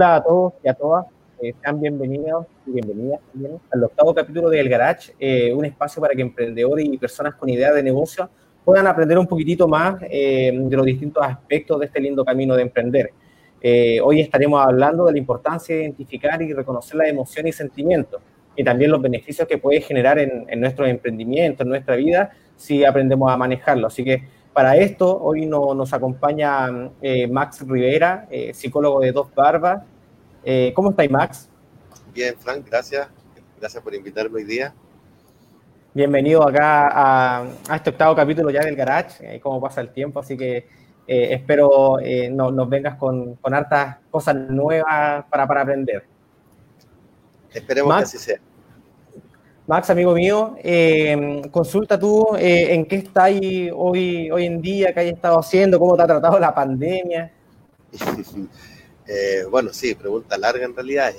[0.00, 1.04] Hola a todos y a todas,
[1.42, 6.00] eh, sean bienvenidos y bienvenidas también al octavo capítulo de El Garage, eh, un espacio
[6.00, 8.30] para que emprendedores y personas con ideas de negocio
[8.64, 12.62] puedan aprender un poquitito más eh, de los distintos aspectos de este lindo camino de
[12.62, 13.12] emprender.
[14.02, 18.22] hoy estaremos hablando de la importancia de identificar y reconocer las emociones y sentimientos
[18.56, 22.86] y también los beneficios que puede generar en, en nuestros emprendimientos, en nuestra vida, si
[22.86, 23.88] aprendemos a manejarlo.
[23.88, 29.82] Así que para esto, hoy nos acompaña eh, Max Rivera, eh, psicólogo de Dos Barbas.
[30.44, 31.48] Eh, ¿Cómo estáis, Max?
[32.12, 33.08] Bien, Frank, gracias.
[33.58, 34.74] Gracias por invitarme hoy día.
[35.92, 40.68] Bienvenido acá a, este octavo capítulo ya del Garage, cómo pasa el tiempo, así que
[41.06, 41.96] espero
[42.30, 46.04] nos vengas con, hartas cosas nuevas para, para aprender.
[47.52, 48.40] Esperemos que así sea.
[49.70, 53.30] Max, amigo mío, eh, consulta tú eh, en qué estás
[53.72, 57.30] hoy, hoy en día, qué has estado haciendo, cómo te ha tratado la pandemia.
[59.12, 61.12] Eh, bueno, sí, pregunta larga en realidad.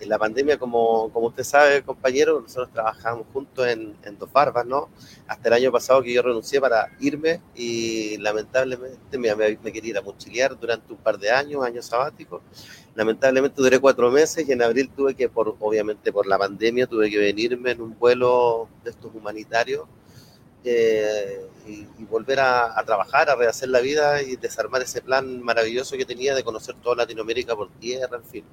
[0.00, 4.88] en la pandemia, como, como usted sabe, compañero, nosotros trabajamos juntos en, Dos Barbas, ¿no?
[5.26, 9.98] Hasta el año pasado que yo renuncié para irme y lamentablemente me, me quería ir
[9.98, 12.42] a mochilear durante un par de años, años sabáticos
[12.94, 17.10] Lamentablemente duré cuatro meses y en abril tuve que, por, obviamente por la pandemia, tuve
[17.10, 19.84] que venirme en un vuelo de estos humanitarios
[20.64, 26.04] eh, y, volver a, trabajar, a rehacer la vida y desarmar ese plan maravilloso que
[26.04, 28.44] tenía de conocer toda Latinoamérica por tierra, en fin.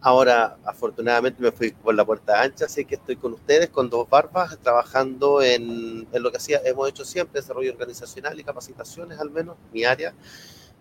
[0.00, 4.08] Ahora, afortunadamente, me fui por la puerta ancha, así que estoy con ustedes, con dos
[4.08, 9.30] barbas, trabajando en, en lo que hacía, hemos hecho siempre, desarrollo organizacional y capacitaciones, al
[9.30, 10.14] menos, mi área.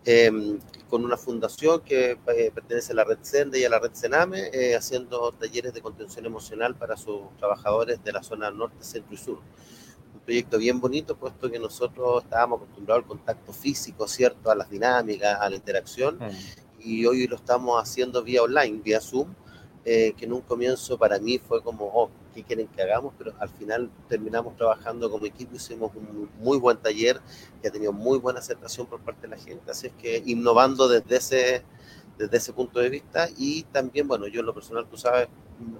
[0.09, 0.57] Em,
[0.89, 4.49] con una fundación que eh, pertenece a la red Sende y a la red Sename,
[4.53, 9.17] eh, haciendo talleres de contención emocional para sus trabajadores de la zona norte, centro y
[9.17, 9.39] sur.
[10.27, 14.51] Proyecto bien bonito, puesto que nosotros estábamos acostumbrados al contacto físico, ¿cierto?
[14.51, 16.19] A las dinámicas, a la interacción,
[16.81, 19.33] y hoy lo estamos haciendo vía online, vía Zoom,
[19.85, 23.13] eh, que en un comienzo para mí fue como, oh, ¿qué quieren que hagamos?
[23.17, 27.21] Pero al final terminamos trabajando como equipo, hicimos un muy buen taller
[27.61, 30.89] que ha tenido muy buena aceptación por parte de la gente, así es que innovando
[30.89, 31.63] desde ese,
[32.17, 35.27] desde ese punto de vista y también, bueno, yo en lo personal, tú sabes,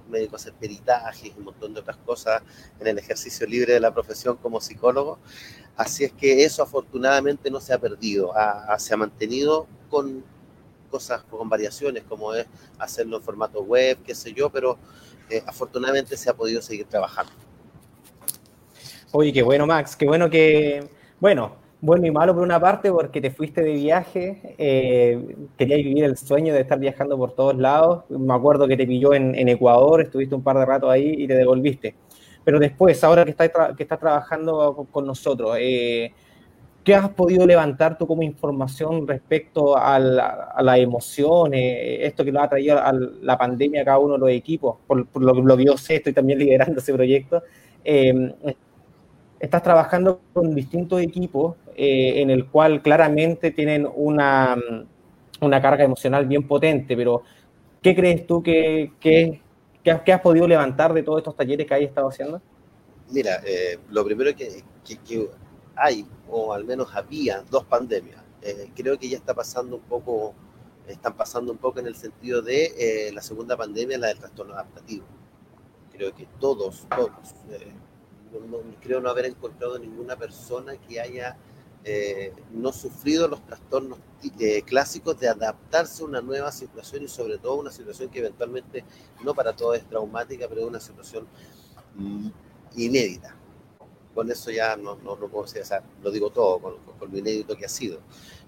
[0.08, 2.42] me dedico a hacer peritajes y un montón de otras cosas
[2.80, 5.18] en el ejercicio libre de la profesión como psicólogo,
[5.76, 8.32] así es que eso afortunadamente no se ha perdido,
[8.78, 10.24] se ha mantenido con
[10.90, 12.46] cosas con variaciones, como es
[12.78, 14.78] hacerlo en formato web, qué sé yo, pero
[15.30, 17.32] eh, afortunadamente se ha podido seguir trabajando.
[19.12, 20.88] Oye, qué bueno, Max, qué bueno que,
[21.20, 26.04] bueno, bueno y malo por una parte porque te fuiste de viaje, eh, querías vivir
[26.04, 30.02] el sueño de estar viajando por todos lados, me acuerdo que te pilló en, Ecuador,
[30.02, 31.94] estuviste un par de rato ahí y te devolviste.
[32.44, 36.12] Pero después, ahora que estás, trabajando con, nosotros, eh,
[36.88, 42.48] ¿Qué has podido levantar tú como información respecto a, las emociones, esto que lo ha
[42.48, 44.76] traído a la pandemia a cada uno de los equipos?
[44.86, 47.42] Por, lo, lo que yo sé, estoy también liderando ese proyecto.
[47.84, 48.32] Eh,
[49.38, 54.56] estás trabajando con distintos equipos eh, en el cual claramente tienen una,
[55.40, 57.22] una, carga emocional bien potente, pero
[57.80, 59.40] ¿qué crees tú que, que,
[59.84, 62.42] que, has podido levantar de todos estos talleres que has estado haciendo?
[63.10, 65.28] Mira, eh, lo primero que, que
[65.76, 68.20] hay, o al menos había, dos pandemias.
[68.42, 70.34] Eh, creo que ya está pasando un poco,
[70.88, 74.54] están pasando un poco en el sentido de eh, la segunda pandemia, la del trastorno
[74.54, 75.04] adaptativo.
[75.92, 77.72] Creo que todos, todos, eh,
[78.50, 81.36] no, creo no haber encontrado ninguna persona que haya
[82.52, 83.98] no sufrido los trastornos
[84.66, 88.84] clásicos de adaptarse a una nueva situación y sobre todo una situación que eventualmente
[89.24, 91.26] no para todos es traumática, pero una situación
[91.94, 92.28] mm,
[92.76, 93.38] inédita
[94.18, 95.46] con eso ya no, no, puedo
[96.02, 96.74] lo digo todo, con,
[97.08, 98.00] lo inédito que ha sido.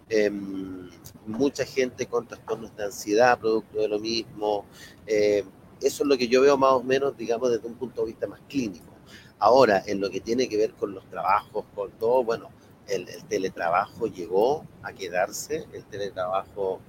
[0.08, 0.90] Em,
[1.26, 4.64] mucha gente con trastornos de ansiedad, producto de lo mismo.
[5.06, 5.44] Eh,
[5.80, 8.26] eso es lo que yo veo más o menos, digamos, desde un punto de vista
[8.26, 8.92] más clínico.
[9.38, 12.48] Ahora, en lo que tiene que ver con los trabajos, con todo, bueno,
[12.90, 16.80] el, teletrabajo llegó a quedarse, el teletrabajo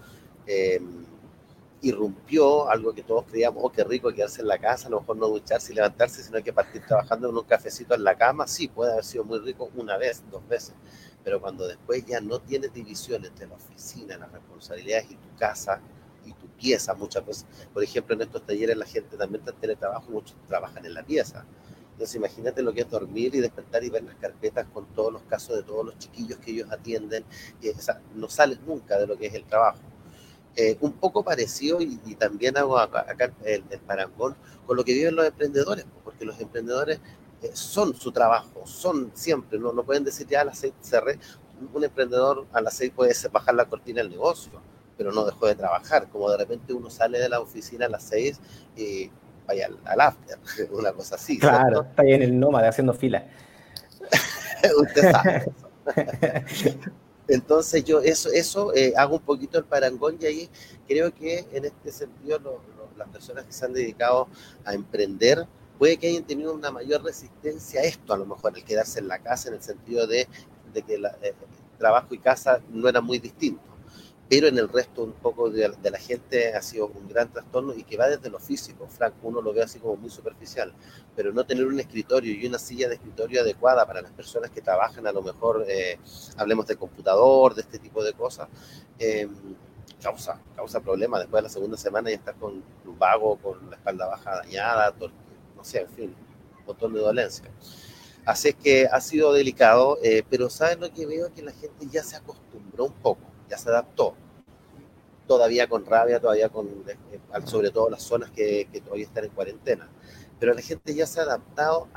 [0.48, 0.82] eh,
[1.82, 5.18] irrumpió algo que todos creíamos, oh, qué rico quedarse en la casa, a lo mejor
[5.18, 8.68] no ducharse y levantarse, sino que partir trabajando en un cafecito en la cama, sí,
[8.68, 10.76] puede haber sido muy rico una vez, dos veces,
[11.24, 15.82] pero cuando después ya no tienes división entre la oficina, las responsabilidades y tu casa
[16.26, 19.58] y tu pieza muchas veces, por ejemplo, en estos talleres la gente también está en
[19.62, 21.46] teletrabajo, muchos trabajan en la pieza.
[22.02, 25.22] Entonces imagínate lo que es dormir y despertar y ver las carpetas con todos los
[25.22, 27.24] casos de todos los chiquillos que ellos atienden.
[28.16, 29.78] No sales nunca de lo que es el trabajo.
[30.56, 35.28] Eh, un poco parecido y, también hago acá, el, parangón con lo que viven los
[35.28, 37.00] emprendedores, porque los emprendedores
[37.44, 41.20] eh, son su trabajo, son siempre, no, no pueden decir ya a las seis cerré,
[41.72, 44.60] un emprendedor a las seis puede bajar la cortina del negocio,
[44.98, 48.04] pero no dejó de trabajar, como de repente uno sale de la oficina a las
[48.04, 48.40] 6
[48.76, 49.10] y
[49.48, 50.38] vaya al, after,
[50.72, 51.40] una cosa así.
[51.40, 53.26] Claro, está ahí en el nómade haciendo fila.
[54.82, 55.52] Usted sabe.
[57.28, 60.50] Entonces yo eso, eso eh, hago un poquito el parangón y ahí
[60.88, 62.62] creo que en este sentido
[62.98, 64.28] las personas que se han dedicado
[64.66, 65.48] a emprender
[65.78, 69.08] puede que hayan tenido una mayor resistencia a esto, a lo mejor el quedarse en
[69.08, 70.28] la casa en el sentido de,
[70.86, 71.34] que el eh,
[71.78, 73.71] trabajo y casa no eran muy distintos
[74.32, 77.84] pero en el resto un poco de, la gente ha sido un gran trastorno y
[77.84, 80.74] que va desde lo físico, Frank, uno lo ve así como muy superficial,
[81.18, 84.62] pero no tener un escritorio y una silla de escritorio adecuada para las personas que
[84.62, 86.00] trabajan, a lo mejor eh,
[86.38, 88.48] hablemos de computador, de este tipo de cosas,
[89.00, 89.28] eh,
[90.02, 91.20] causa, causa problemas.
[91.20, 94.96] Después de la segunda semana ya estás con un vago, con la espalda baja dañada,
[95.58, 96.16] no sé, en fin,
[96.60, 97.52] un montón de dolencia.
[98.24, 101.34] Así es que ha sido delicado, eh, pero ¿saben lo que veo?
[101.34, 104.16] Que la gente ya se acostumbró un poco ya se adaptó.
[105.28, 106.98] Todavía con rabia, todavía con, eh,
[107.46, 109.90] sobre todo las zonas que, todavía están en cuarentena.
[110.40, 111.88] Pero la gente ya se ha adaptado,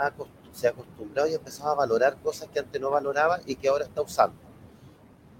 [0.52, 3.68] se ha acostumbrado y ha empezado a valorar cosas que antes no valoraba y que
[3.68, 4.36] ahora está usando.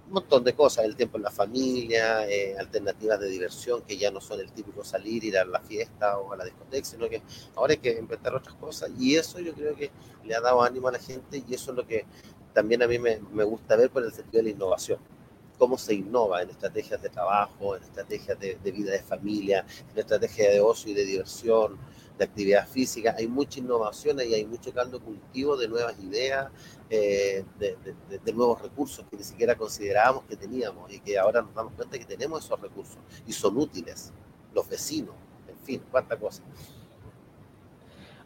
[0.07, 4.11] Un montón de cosas, el tiempo en la familia, eh, alternativas de diversión que ya
[4.11, 7.23] no son el típico salir, ir a la fiesta o a la discoteca, sino que
[7.55, 8.91] ahora hay que inventar otras cosas.
[8.99, 9.91] Y eso yo creo que
[10.23, 12.05] le ha dado ánimo a la gente y eso es lo que
[12.53, 14.99] también a mí me gusta ver por el sentido de la innovación
[15.57, 20.53] cómo se innova en estrategias de trabajo, en estrategias de, vida de familia, en estrategias
[20.53, 21.77] de ocio y de diversión,
[22.17, 23.15] de actividad física.
[23.17, 26.51] Hay mucha innovación y hay mucho caldo cultivo de nuevas ideas,
[26.89, 31.73] eh, de, nuevos recursos que ni siquiera considerábamos que teníamos y que ahora nos damos
[31.73, 32.97] cuenta que tenemos esos recursos
[33.27, 34.11] y son útiles.
[34.53, 35.15] Los vecinos,
[35.47, 36.41] en fin, cuánta cosa.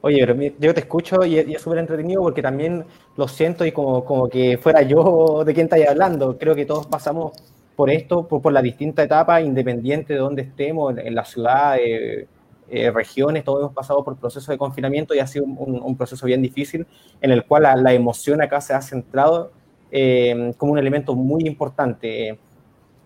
[0.01, 2.85] Oye, pero yo te escucho y, es súper entretenido porque también
[3.17, 6.37] lo siento y como, como que fuera yo de quien está hablando.
[6.37, 7.33] Creo que todos pasamos
[7.75, 12.27] por esto, por, por la distinta etapa, independiente de dónde estemos, en, la ciudad, eh,
[12.69, 16.41] eh, regiones, todos hemos pasado por proceso de confinamiento y ha sido un, proceso bien
[16.41, 16.85] difícil
[17.21, 19.51] en el cual la, emoción acá se ha centrado
[19.91, 22.37] eh, como un elemento muy importante.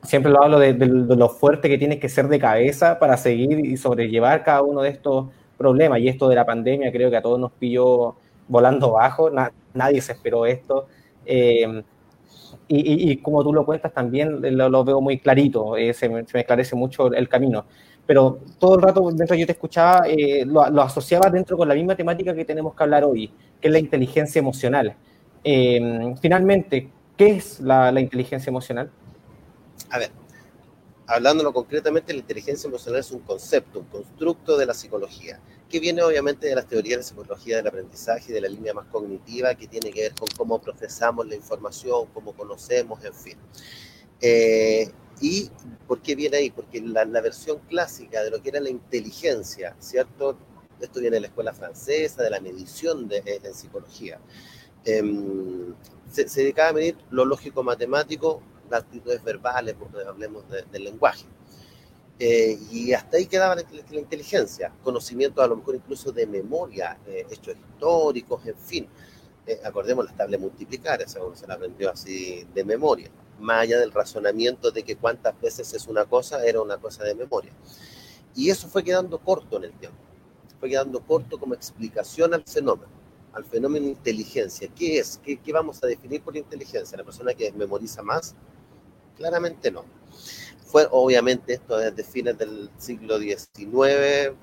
[0.03, 3.65] Siempre lo hablo de, de lo fuerte que tienes que ser de cabeza para seguir
[3.65, 5.27] y sobrellevar cada uno de estos
[5.63, 5.97] problema.
[5.97, 8.15] Y esto de la pandemia creo que a todos nos pilló
[8.47, 9.31] volando bajo,
[9.73, 10.87] nadie se esperó esto.
[11.25, 11.83] Eh,
[12.67, 17.13] y, como tú lo cuentas, también lo, veo muy clarito, eh, se, me, esclarece mucho
[17.13, 17.65] el camino.
[18.05, 21.95] Pero todo el rato, mientras yo te escuchaba, eh, lo, asociaba dentro con la misma
[21.95, 23.31] temática que tenemos que hablar hoy,
[23.61, 24.95] que es la inteligencia emocional.
[26.21, 28.89] finalmente, ¿qué es la inteligencia emocional?
[29.89, 30.09] A ver,
[31.13, 35.39] hablándolo concretamente, la inteligencia emocional es un concepto, un constructo de la psicología,
[35.69, 38.87] que viene obviamente de las teorías de psicología del aprendizaje y de la línea más
[38.87, 43.37] cognitiva, que tiene que ver con cómo procesamos la información, cómo conocemos, en fin.
[44.21, 44.89] Eh,
[45.21, 45.51] ¿Y
[45.87, 46.49] por qué viene ahí?
[46.49, 50.37] Porque la, versión clásica de lo que era la inteligencia, ¿cierto?
[50.81, 54.19] Esto viene de la escuela francesa, de la medición eh, en psicología.
[54.83, 55.75] Em,
[56.11, 58.41] se, se dedicaba a medir lo lógico matemático
[58.71, 59.75] actitudes verbales,
[60.07, 61.25] hablemos del lenguaje.
[62.19, 67.25] Eh, y hasta ahí quedaba la, inteligencia, conocimiento a lo mejor incluso de memoria, eh,
[67.29, 68.87] hechos históricos, en fin.
[69.45, 73.09] Eh, acordemos la tabla multiplicar, esa uno se la aprendió así de memoria.
[73.39, 77.15] Más allá del razonamiento de que cuántas veces es una cosa, era una cosa de
[77.15, 77.51] memoria.
[78.35, 79.97] Y eso fue quedando corto en el tiempo.
[80.59, 82.91] Fue quedando corto como explicación al fenómeno,
[83.33, 84.69] al fenómeno inteligencia.
[84.75, 85.19] ¿Qué es?
[85.23, 86.97] ¿Qué, ¿Qué, vamos a definir por inteligencia?
[86.97, 88.35] ¿La persona que memoriza más?
[89.17, 89.85] Claramente no.
[90.65, 94.33] Fue obviamente esto desde fines del siglo XIX, eh,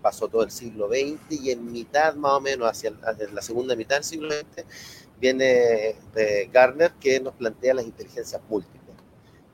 [0.00, 2.92] pasó todo el siglo XX y en mitad más o menos, hacia
[3.32, 4.64] la segunda mitad del siglo XX,
[5.20, 8.81] viene de Garner que nos plantea las inteligencias múltiples.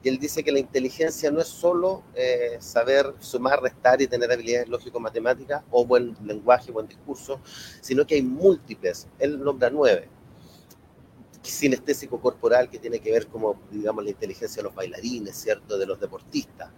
[0.09, 4.69] Él dice que la inteligencia no es solo eh, saber sumar, restar y tener habilidades
[4.69, 7.41] lógico-matemáticas o buen lenguaje, buen discurso,
[7.81, 9.09] sino que hay múltiples.
[9.19, 10.09] Él nombra nueve
[11.43, 15.87] sinestésico corporal que tiene que ver como, digamos, la inteligencia de los bailarines, ¿cierto?, de
[15.87, 16.71] los deportistas.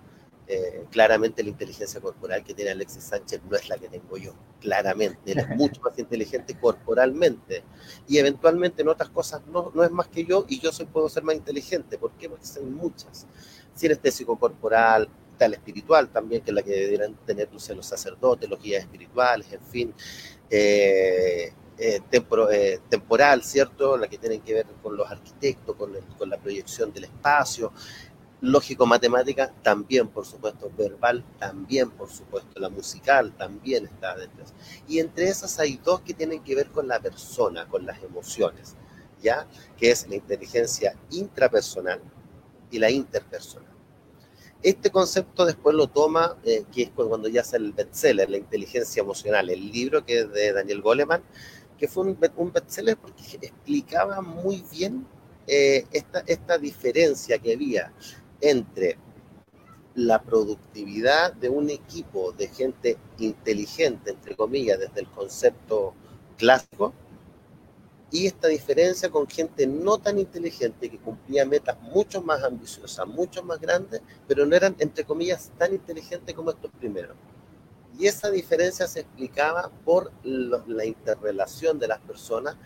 [0.52, 4.34] Eh, claramente la inteligencia corporal que tiene Alexis Sánchez no es la que tengo yo,
[4.60, 7.62] claramente, él es mucho más inteligente corporalmente
[8.08, 11.08] y eventualmente en otras cosas no, no es más que yo y yo soy, puedo
[11.08, 12.28] ser más inteligente, ¿por qué?
[12.28, 13.28] Porque hay muchas,
[13.76, 18.82] sinestésico corporal, tal espiritual también, que es la que deberían tener los sacerdotes, los guías
[18.82, 19.94] espirituales, en fin,
[20.50, 22.00] eh, eh,
[22.52, 23.96] eh, temporal, ¿cierto?
[23.96, 27.72] La que tienen que ver con los arquitectos, con, con la proyección del espacio,
[28.40, 34.44] lógico-matemática también, por supuesto, verbal también, por supuesto, la musical también está dentro.
[34.88, 38.76] Y entre esas hay dos que tienen que ver con la persona, con las emociones,
[39.22, 39.46] ¿ya?
[39.76, 42.00] Que es la inteligencia intrapersonal
[42.70, 43.70] y la interpersonal.
[44.62, 49.00] Este concepto después lo toma, eh, que es cuando ya hace el bestseller, La inteligencia
[49.00, 51.22] emocional, el libro que es de Daniel Goleman,
[51.78, 55.06] que fue un, un bestseller porque explicaba muy bien
[55.46, 57.92] eh, esta, esta diferencia que había
[58.40, 58.98] entre
[59.94, 65.94] la productividad de un equipo de gente inteligente, entre comillas, desde el concepto
[66.36, 66.94] clásico,
[68.12, 73.42] y esta diferencia con gente no tan inteligente que cumplía metas mucho más ambiciosas, mucho
[73.42, 77.16] más grandes, pero no eran, entre comillas, tan inteligentes como estos primeros.
[77.98, 82.56] Y esa diferencia se explicaba por la interrelación de las personas,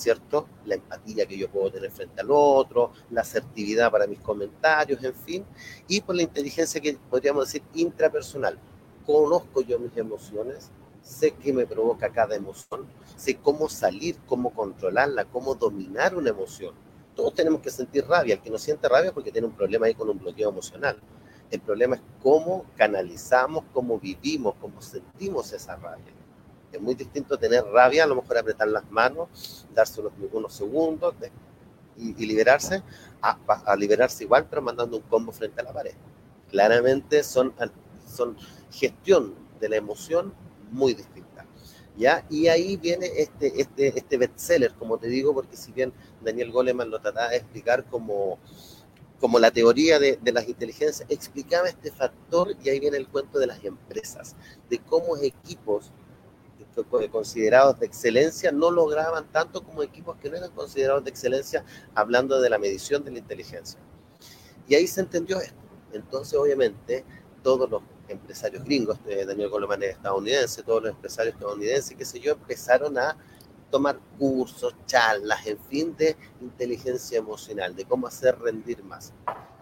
[0.00, 0.48] ¿cierto?
[0.64, 5.14] La empatía que yo puedo tener frente al otro, la asertividad para mis comentarios, en
[5.14, 5.44] fin,
[5.86, 8.58] y por la inteligencia que podríamos decir intrapersonal.
[9.06, 10.70] Conozco yo mis emociones,
[11.02, 16.74] sé qué me provoca cada emoción, sé cómo salir, cómo controlarla, cómo dominar una emoción.
[17.14, 18.34] Todos tenemos que sentir rabia.
[18.34, 20.98] El que no siente rabia porque tiene un problema ahí con un bloqueo emocional.
[21.50, 26.14] El problema es cómo canalizamos, cómo vivimos, cómo sentimos esa rabia.
[26.72, 31.14] Es muy distinto tener rabia, a lo mejor apretar las manos, darse unos, unos segundos
[31.96, 32.82] y, liberarse,
[33.20, 35.94] a, a, liberarse igual, pero mandando un combo frente a la pared.
[36.48, 37.52] Claramente son,
[38.06, 38.36] son
[38.70, 40.32] gestión de la emoción
[40.70, 41.46] muy distinta.
[41.96, 42.24] ¿ya?
[42.30, 46.90] Y ahí viene este, este, este bestseller, como te digo, porque si bien Daniel Goleman
[46.90, 48.38] lo trataba de explicar como,
[49.20, 53.38] como la teoría de, de, las inteligencias, explicaba este factor y ahí viene el cuento
[53.38, 54.36] de las empresas,
[54.68, 55.92] de cómo equipos
[56.84, 62.40] considerados de excelencia no lograban tanto como equipos que no eran considerados de excelencia, hablando
[62.40, 63.78] de la medición de la inteligencia.
[64.68, 65.54] Y ahí se entendió esto.
[65.92, 67.04] Entonces, obviamente,
[67.42, 72.20] todos los empresarios gringos, eh, Daniel Goleman es estadounidense, todos los empresarios estadounidenses, qué sé
[72.20, 73.16] yo, empezaron a
[73.70, 79.12] tomar cursos, charlas, en fin, de inteligencia emocional, de cómo hacer rendir más.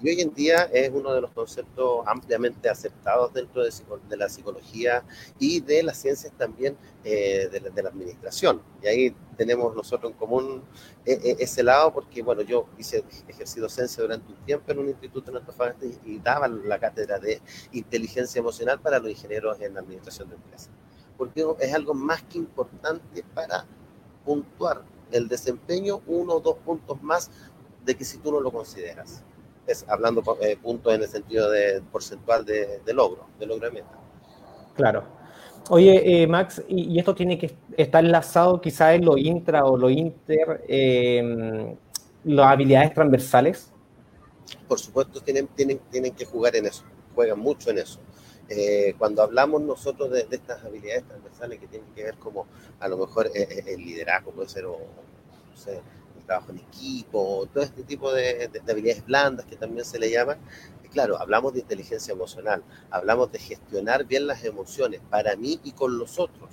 [0.01, 5.03] Y hoy en día es uno de los conceptos ampliamente aceptados dentro de, la psicología
[5.41, 8.63] y de las ciencias también eh, de, la, la, administración.
[8.81, 10.63] Y ahí tenemos nosotros en común
[11.05, 14.89] eh, eh, ese lado porque, bueno, yo hice, ejercí docencia durante un tiempo en un
[14.89, 19.77] instituto en Antofagasta y, y daba la cátedra de inteligencia emocional para los ingenieros en
[19.77, 20.71] administración de empresas.
[21.17, 23.67] Porque es algo más que importante para
[24.29, 27.31] puntuar el desempeño uno o dos puntos más
[27.83, 29.25] de que si tú no lo consideras.
[29.67, 33.73] Es hablando eh, puntos en el sentido de porcentual de, de, logro, de logro de
[33.73, 33.99] meta.
[34.75, 35.05] Claro.
[35.71, 39.77] Oye, eh, Max, y, y, esto tiene que estar enlazado quizá en lo intra o
[39.79, 41.75] lo inter, eh,
[42.25, 43.73] las habilidades transversales.
[44.67, 47.99] Por supuesto, tienen, tienen, tienen que jugar en eso, juegan mucho en eso.
[48.49, 52.47] Eh, cuando hablamos nosotros de, de, estas habilidades transversales que tienen que ver como
[52.81, 55.83] a lo mejor eh, eh, el liderazgo puede ser o, no sé,
[56.19, 59.99] el trabajo en equipo, todo este tipo de, de, de, habilidades blandas que también se
[59.99, 60.39] le llaman,
[60.89, 65.99] claro, hablamos de inteligencia emocional, hablamos de gestionar bien las emociones para mí y con
[65.99, 66.51] los otros.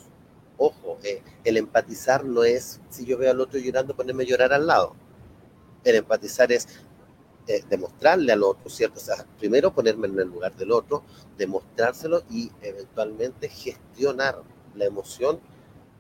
[0.58, 4.54] Ojo, eh, el empatizar no es si yo veo al otro llorando ponerme a llorar
[4.54, 4.96] al lado.
[5.84, 6.68] El empatizar es
[7.48, 9.00] eh, demostrarle al otro, ¿cierto?
[9.00, 11.04] O sea, primero ponerme en el lugar del otro,
[11.38, 14.42] demostrárselo y eventualmente gestionar
[14.74, 15.40] la emoción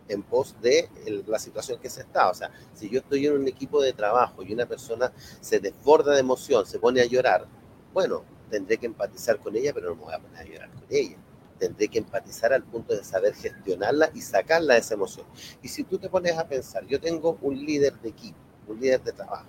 [0.08, 0.90] en pos de
[1.28, 2.30] la situación que se está.
[2.30, 5.12] O sea, si yo estoy en un equipo de trabajo y una persona
[5.42, 7.46] se desborda de emoción, se pone a llorar,
[7.94, 10.84] bueno, tendré que empatizar con ella, pero no me voy a poner a llorar con
[10.90, 11.18] ella.
[11.60, 15.26] Tendré que empatizar al punto de saber gestionarla y sacarla de esa emoción.
[15.62, 18.38] Y si tú te pones a pensar, yo tengo un líder de equipo,
[18.68, 19.46] un líder de trabajo,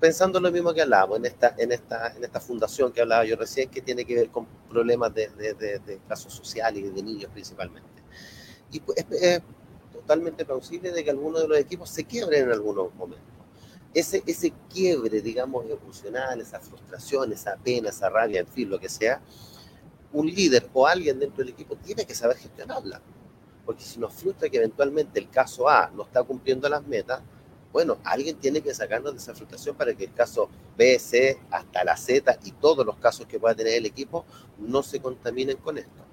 [0.00, 4.14] pensando lo mismo que hablábamos en esta, fundación que hablaba yo recién, que tiene que
[4.14, 8.02] ver con problemas de, de, de, casos sociales y de niños principalmente.
[8.70, 9.42] Y pues, es,
[9.92, 13.26] totalmente plausible de que algunos de los equipos se quiebren en algunos momentos.
[13.92, 18.88] Ese, ese quiebre, digamos, emocional, esa frustración, esa pena, esa rabia, en fin, lo que
[18.88, 19.20] sea,
[20.12, 23.00] un líder o alguien dentro del equipo tiene que saber gestionarla.
[23.64, 27.20] Porque si nos frustra que eventualmente el caso A no está cumpliendo las metas,
[27.72, 31.84] bueno, alguien tiene que sacarnos de esa frustración para que el caso B, C, hasta
[31.84, 34.24] la Z y todos los casos que pueda tener el equipo
[34.58, 36.04] no se contaminen con esto.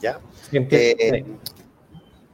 [0.00, 0.20] ¿Ya?
[0.52, 1.24] Eh,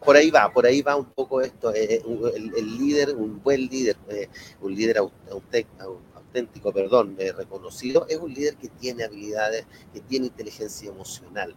[0.04, 1.75] por ahí va, por ahí va un poco esto.
[1.75, 2.02] Eh,
[2.35, 4.28] el, el, líder, un buen líder, eh,
[4.61, 10.88] un líder auténtico, perdón, eh, reconocido, es un líder que tiene habilidades, que tiene inteligencia
[10.90, 11.54] emocional,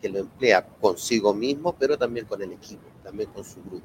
[0.00, 3.84] que lo emplea consigo mismo, pero también con el equipo, también con su grupo.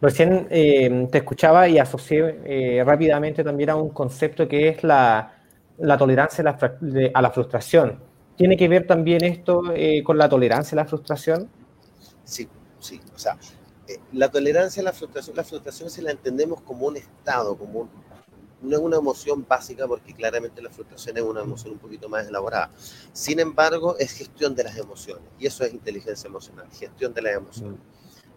[0.00, 5.34] Recién eh, te escuchaba y asocié eh, rápidamente también a un concepto que es la,
[5.78, 7.98] la tolerancia a la, de, a la, frustración.
[8.36, 11.48] ¿Tiene que ver también esto eh, con la tolerancia a la frustración?
[12.24, 12.48] Sí,
[12.80, 13.00] sí.
[13.14, 13.36] O sea,
[14.12, 17.90] la tolerancia a la frustración, la frustración si la entendemos como un estado, como un,
[18.64, 22.26] no es una emoción básica porque claramente la frustración es una emoción un poquito más
[22.26, 22.70] elaborada.
[23.12, 27.34] Sin embargo, es gestión de las emociones y eso es inteligencia emocional, gestión de las
[27.36, 27.78] emociones.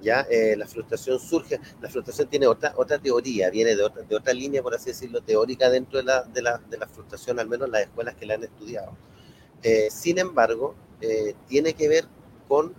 [0.01, 0.27] ¿ya?
[0.29, 4.33] Eh, la frustración surge, la frustración tiene otra, otra teoría, viene de otra, de otra
[4.33, 7.67] línea, por así decirlo, teórica dentro de la, de la, de la frustración, al menos
[7.67, 8.95] en las escuelas que la han estudiado.
[9.63, 12.05] Eh, sin embargo, eh, tiene que ver
[12.47, 12.75] con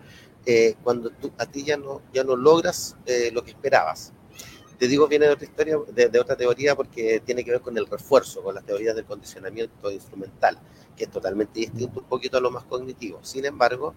[0.82, 2.96] cuando tú, a ti ya no, ya no logras
[3.32, 4.14] lo que esperabas.
[4.78, 7.86] Te digo, viene de otra historia, de, otra teoría, porque tiene que ver con el
[7.86, 10.56] refuerzo, con las teorías del condicionamiento instrumental,
[10.96, 13.18] que es totalmente distinto un poquito a lo más cognitivo.
[13.22, 13.94] Sin embargo,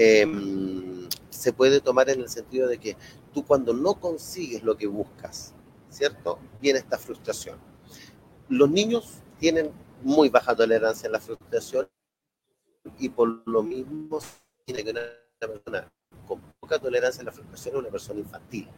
[0.00, 2.96] Em, se puede tomar en el sentido de que
[3.34, 5.54] tú cuando no consigues lo que buscas,
[5.90, 6.38] ¿cierto?
[6.60, 7.58] Viene esta frustración.
[8.48, 9.72] Los niños tienen
[10.04, 11.88] muy baja tolerancia a la frustración
[12.96, 14.20] y por lo mismo
[14.64, 15.00] tiene que una
[15.40, 15.92] persona
[16.28, 18.68] con poca tolerancia a la frustración es una persona infantil.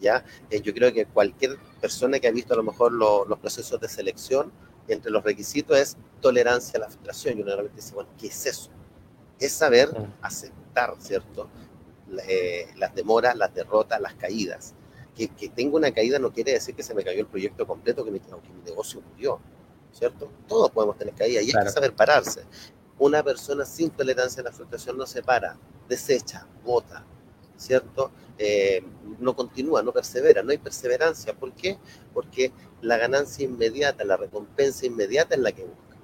[0.00, 0.24] ¿Ya?
[0.50, 3.88] Eh, yo creo que cualquier persona que ha visto a lo mejor los procesos de
[3.88, 4.52] selección,
[4.88, 7.38] entre los requisitos es tolerancia a la frustración.
[7.38, 8.70] Y uno realmente dice, bueno, ¿qué es eso?
[9.38, 9.90] es saber
[10.22, 11.48] aceptar, ¿cierto?
[12.28, 14.74] Eh, las demoras, las derrotas, las caídas.
[15.14, 18.04] Que, que, tengo una caída no quiere decir que se me cayó el proyecto completo,
[18.04, 19.40] que mi, que mi negocio murió,
[19.92, 20.30] ¿cierto?
[20.46, 22.44] Todos podemos tener caídas y hay que saber pararse.
[22.98, 27.04] Una persona sin tolerancia a la frustración no se para, desecha, bota,
[27.56, 28.10] ¿cierto?
[28.38, 28.82] Eh,
[29.18, 31.34] no continúa, no persevera, no hay perseverancia.
[31.34, 31.78] ¿Por qué?
[32.12, 35.96] Porque la ganancia inmediata, la recompensa inmediata es la que busca.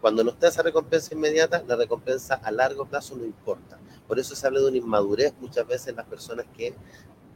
[0.00, 3.78] Cuando no está esa recompensa inmediata, la recompensa a largo plazo no importa.
[4.06, 6.74] Por eso se habla de una inmadurez muchas veces en las personas que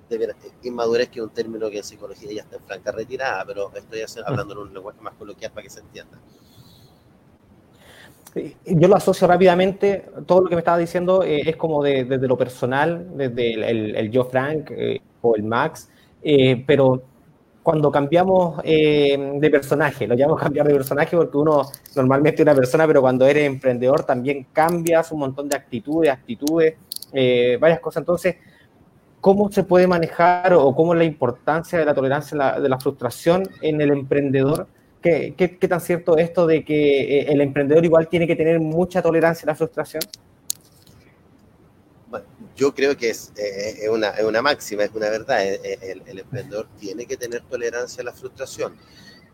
[0.08, 3.70] deben, inmadurez que es un término que en psicología ya está en franca retirada, pero
[3.74, 6.18] estoy hablando en un lenguaje más coloquial para que se entienda.
[8.66, 12.36] Yo lo asocio rápidamente, todo lo que me estaba diciendo eh, es como desde lo
[12.36, 15.88] personal, desde el, el, yo Frank eh, o el Max,
[16.22, 17.02] eh, pero
[17.64, 21.62] cuando cambiamos eh, de personaje, lo llamamos cambiar de personaje porque uno
[21.96, 26.74] normalmente es una persona, pero cuando eres emprendedor también cambias un montón de actitudes, actitudes,
[27.12, 28.02] eh, varias cosas.
[28.02, 28.36] Entonces,
[29.20, 33.80] ¿cómo se puede manejar o cómo la importancia de la tolerancia, de la frustración en
[33.80, 34.66] el emprendedor?
[35.04, 38.58] ¿Qué, qué, tan cierto es esto de que eh, el emprendedor igual tiene que tener
[38.58, 40.00] mucha tolerancia a la frustración?
[42.56, 45.44] yo creo que es, eh, es, una, es, una, máxima, es una verdad.
[45.44, 48.76] Eh, eh, el, el, emprendedor tiene que tener tolerancia a la frustración.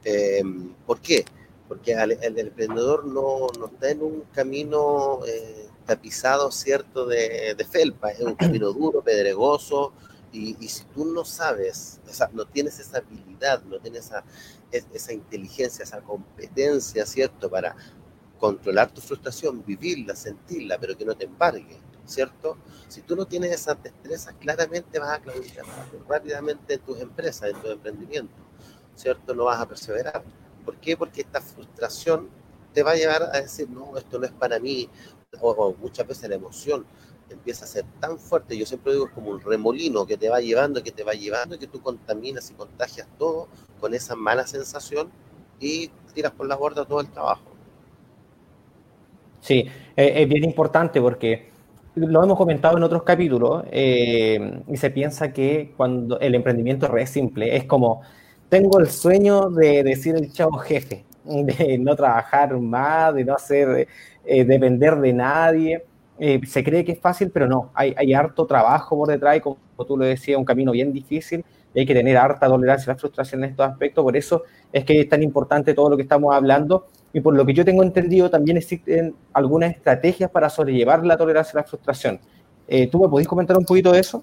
[0.04, 0.42] Eh,
[0.86, 1.24] ¿Por qué?
[1.68, 7.64] Porque el, el, emprendedor no, no, está en un camino eh, tapizado, ¿cierto?, de, de,
[7.64, 9.92] felpa, es un camino duro, pedregoso,
[10.32, 14.24] y, si tú no sabes, o sea, no tienes esa habilidad, no tienes esa,
[14.70, 17.74] esa inteligencia, esa competencia, ¿cierto?, para
[18.38, 21.78] controlar tu frustración, vivirla, sentirla, pero que no te embargue
[22.10, 22.58] ¿cierto?
[22.88, 25.64] Si tú no tienes esas destrezas, claramente vas a claudicar
[26.08, 28.34] rápidamente en tus empresas, en tu emprendimiento,
[28.94, 29.34] ¿cierto?
[29.34, 30.22] No vas a perseverar.
[30.64, 30.96] ¿Por qué?
[30.96, 32.28] Porque esta frustración
[32.74, 34.88] te va a llevar a decir, no, esto no es para mí,
[35.40, 36.84] o muchas veces la emoción
[37.30, 40.40] empieza a ser tan fuerte, yo siempre digo, es como un remolino que te va
[40.40, 43.48] llevando, que te va llevando, que tú contaminas y contagias todo
[43.80, 45.08] con esa mala sensación
[45.58, 47.44] y tiras por la borda todo el trabajo.
[49.40, 49.66] Sí,
[49.96, 51.50] es bien importante porque
[51.94, 56.92] lo hemos comentado en otros capítulos, eh, y se piensa que cuando el emprendimiento es
[56.92, 58.02] re simple, es como,
[58.48, 63.88] tengo el sueño de decir el chavo jefe, de no trabajar más, de no hacer,
[64.24, 65.84] eh, depender de nadie.
[66.22, 69.40] Eh, se cree que es fácil, pero no, hay, hay harto trabajo por detrás y
[69.40, 69.56] como
[69.88, 73.00] tú lo decías, un camino bien difícil y hay que tener harta tolerancia a la
[73.00, 76.34] frustración en estos aspectos, por eso es que es tan importante todo lo que estamos
[76.34, 81.16] hablando y por lo que yo tengo entendido, también existen algunas estrategias para sobrellevar la
[81.16, 82.20] tolerancia a la frustración.
[82.68, 84.22] Eh, ¿Tú me podés comentar un poquito de eso?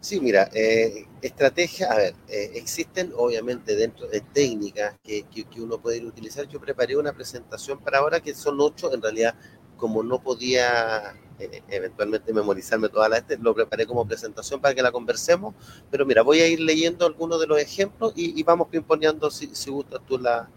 [0.00, 5.78] Sí, mira, eh, estrategias, a ver, existen obviamente dentro de técnicas que, que, que, uno
[5.78, 6.46] puede utilizar.
[6.46, 9.34] Yo preparé una presentación para ahora que son ocho, en realidad
[9.76, 14.82] como no podía eh, eventualmente memorizarme toda la este, lo preparé como presentación para que
[14.82, 15.54] la conversemos,
[15.90, 19.54] pero mira, voy a ir leyendo algunos de los ejemplos y, y vamos pimponeando si,
[19.54, 20.48] si gustas tú la,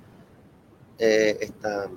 [0.98, 1.90] eh, esta,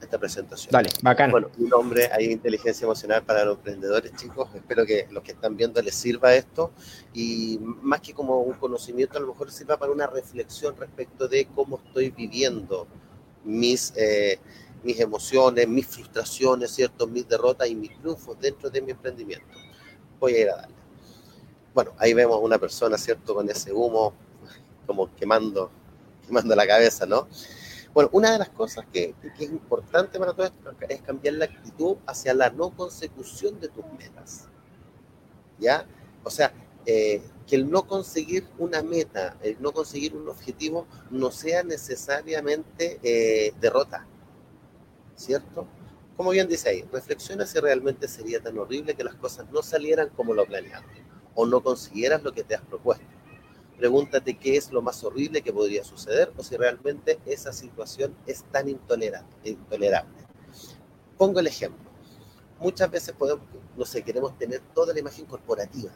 [0.00, 0.72] esta presentación.
[0.72, 1.30] Dale, bacán.
[1.30, 4.48] Bueno, un nombre, hay inteligencia emocional para los emprendedores, chicos.
[4.54, 6.72] Espero que los que están viendo les sirva esto
[7.12, 11.46] y más que como un conocimiento, a lo mejor sirva para una reflexión respecto de
[11.54, 12.86] cómo estoy viviendo
[13.44, 14.38] mis, eh,
[14.82, 17.06] mis emociones, mis frustraciones, ¿cierto?
[17.06, 19.46] mis derrotas y mis triunfos dentro de mi emprendimiento.
[20.18, 20.76] Voy a ir a darle.
[21.74, 23.34] Bueno, ahí vemos una persona, ¿cierto?
[23.34, 24.12] Con ese humo
[24.86, 25.70] como quemando
[26.30, 27.28] manda la cabeza, ¿no?
[27.92, 31.46] Bueno, una de las cosas que, que, es importante para todo esto es cambiar la
[31.46, 34.48] actitud hacia la no consecución de tus metas.
[35.58, 35.86] ¿Ya?
[36.22, 36.52] O sea,
[36.86, 43.00] eh, que el no conseguir una meta, el no conseguir un objetivo, no sea necesariamente
[43.02, 44.06] eh, derrota,
[45.20, 45.66] ¿cierto?
[46.16, 50.08] Como bien dice ahí, reflexiona si realmente sería tan horrible que las cosas no salieran
[50.10, 50.84] como lo planeado
[51.34, 53.06] o no consiguieras lo que te has propuesto.
[53.76, 58.44] Pregúntate qué es lo más horrible que podría suceder o si realmente esa situación es
[58.44, 59.30] tan intolerable.
[59.44, 60.18] intolerable.
[61.16, 61.88] Pongo el ejemplo.
[62.58, 63.44] Muchas veces podemos,
[63.76, 65.92] no sé, queremos tener toda la imagen corporativa,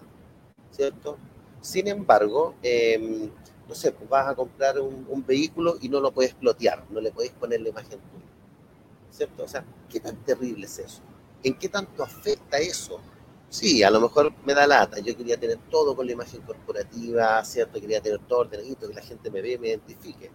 [0.71, 1.19] ¿cierto?
[1.61, 3.31] Sin embargo, em,
[3.69, 7.13] no sé, pues vas a comprar un, vehículo y no lo puedes plotear, no le
[7.13, 8.24] puedes poner la imagen tuya,
[9.15, 9.45] ¿cierto?
[9.45, 11.03] O sea, ¿qué tan terrible es eso?
[11.43, 13.01] ¿En qué tanto afecta eso
[13.55, 14.99] Sí, a lo mejor me da lata.
[14.99, 17.81] Yo quería tener todo con la imagen corporativa, ¿cierto?
[17.81, 20.33] Quería tener todo ordenadito, que la gente me ve, me identifique.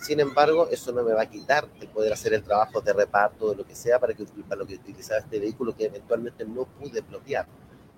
[0.00, 3.50] Sin embargo, eso no me va a quitar el poder hacer el trabajo de reparto,
[3.50, 6.64] de lo que sea, para, que, para lo que utilizaba este vehículo que eventualmente no
[6.64, 7.46] pude plotear,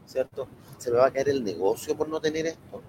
[0.04, 0.48] ¿cierto?
[0.78, 2.82] Se me va a caer el negocio por no tener esto.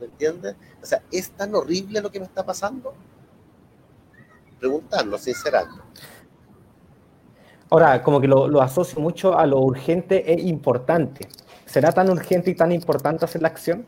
[0.00, 0.56] ¿Me entiendes?
[0.82, 2.94] O sea, ¿es tan horrible lo que me está pasando?
[4.58, 5.82] Preguntando, sinceramente.
[7.72, 11.26] Ahora, como que lo, asocio mucho a lo urgente e importante.
[11.64, 13.86] ¿Será tan urgente y tan importante hacer la acción?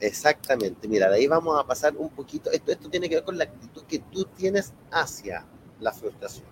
[0.00, 0.88] Exactamente.
[0.88, 2.50] Mira, de ahí vamos a pasar un poquito.
[2.50, 5.46] Esto, esto tiene que ver con la actitud que tú tienes hacia
[5.78, 6.44] la frustración.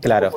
[0.00, 0.32] Claro.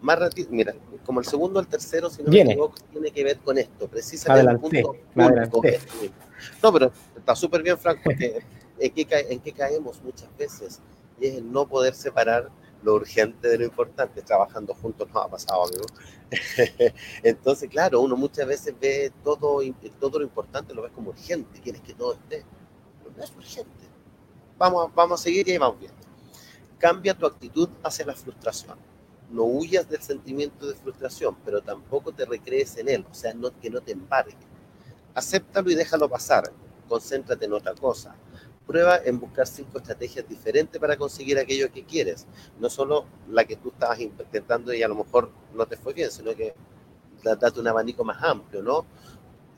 [0.00, 0.72] Más mira,
[1.04, 3.88] como el segundo o el tercero, si no me equivoco, tiene que ver con esto,
[3.88, 4.84] precisamente adelante,
[6.62, 8.44] No, pero está súper bien, Frank, porque
[8.78, 10.80] ¿en qué, ¿en qué caemos muchas veces?
[11.20, 12.48] Y es el no poder separar
[12.82, 15.86] lo urgente de lo importante, trabajando juntos nos ha pasado, amigo.
[17.22, 19.60] Entonces, claro, uno muchas veces ve todo,
[19.98, 22.44] todo lo importante, lo ves como urgente, quieres que todo esté,
[22.98, 23.88] pero no es urgente.
[24.56, 25.98] Vamos, vamos a seguir y vamos viendo.
[26.78, 28.78] Cambia tu actitud hacia la frustración.
[29.30, 33.50] No huyas del sentimiento de frustración, pero tampoco te recrees en él, o sea, no,
[33.60, 34.36] que no te embargue.
[35.14, 36.50] Acéptalo y déjalo pasar.
[36.88, 38.14] Concéntrate en otra cosa
[38.68, 42.26] prueba en buscar cinco estrategias diferentes para conseguir aquello que quieres.
[42.60, 46.10] No solo la que tú estabas intentando y a lo mejor no te fue bien,
[46.10, 46.54] sino que
[47.24, 48.84] date un abanico más amplio, ¿no?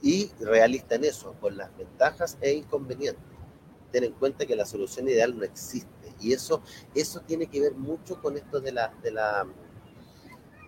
[0.01, 3.25] Y realista en eso, con las ventajas e inconvenientes.
[3.90, 6.14] Ten en cuenta que la solución ideal no existe.
[6.20, 6.62] Y eso,
[6.94, 9.44] eso tiene que ver mucho con esto de la, de la,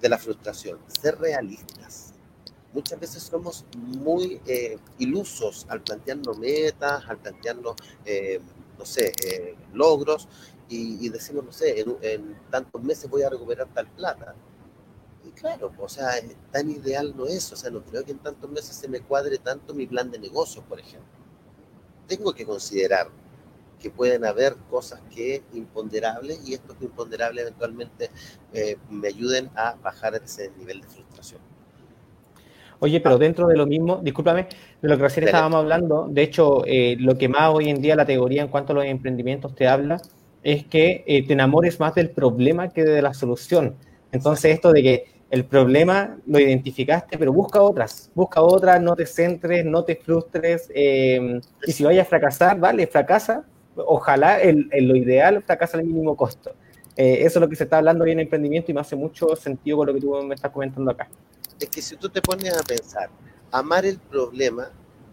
[0.00, 0.80] de la frustración.
[0.88, 2.11] Ser realistas
[2.72, 8.40] muchas veces somos muy eh, ilusos al plantearnos metas, al plantearnos, eh,
[8.78, 10.28] no sé, eh, logros
[10.68, 14.34] y, decimos, no sé, en, tantos meses voy a recuperar tal plata.
[15.22, 16.12] Y claro, o sea,
[16.50, 19.36] tan ideal no es, o sea, no creo que en tantos meses se me cuadre
[19.36, 21.10] tanto mi plan de negocios, por ejemplo.
[22.06, 23.10] Tengo que considerar
[23.78, 28.10] que pueden haber cosas que imponderables y estos imponderables eventualmente
[28.88, 31.51] me ayuden a bajar ese nivel de frustración.
[32.82, 34.48] Oye, pero dentro de lo mismo, discúlpame,
[34.82, 37.94] de lo que recién estábamos hablando, de hecho, eh, lo que más hoy en día
[37.94, 40.00] la teoría en cuanto a los emprendimientos te habla
[40.42, 43.76] es que eh, te enamores más del problema que de la solución.
[44.10, 49.06] Entonces, esto de que el problema lo identificaste, pero busca otras, busca otras, no te
[49.06, 53.44] centres, no te frustres, em, y si vayas a fracasar, vale, fracasa,
[53.76, 56.50] ojalá en lo ideal fracasa al mínimo costo.
[56.96, 59.36] Eh, eso es lo que se está hablando hoy en emprendimiento y me hace mucho
[59.36, 61.08] sentido con lo que tú me estás comentando acá
[61.62, 63.10] es que si tú te pones a pensar,
[63.50, 64.70] amar el problema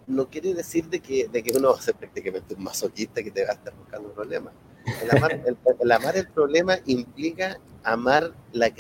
[0.07, 3.29] no quiere decir de que, de que uno va a ser prácticamente un masoquista que
[3.29, 4.51] te va a estar buscando un problema.
[5.03, 5.11] El
[5.91, 8.71] amar el, problema implica amar la,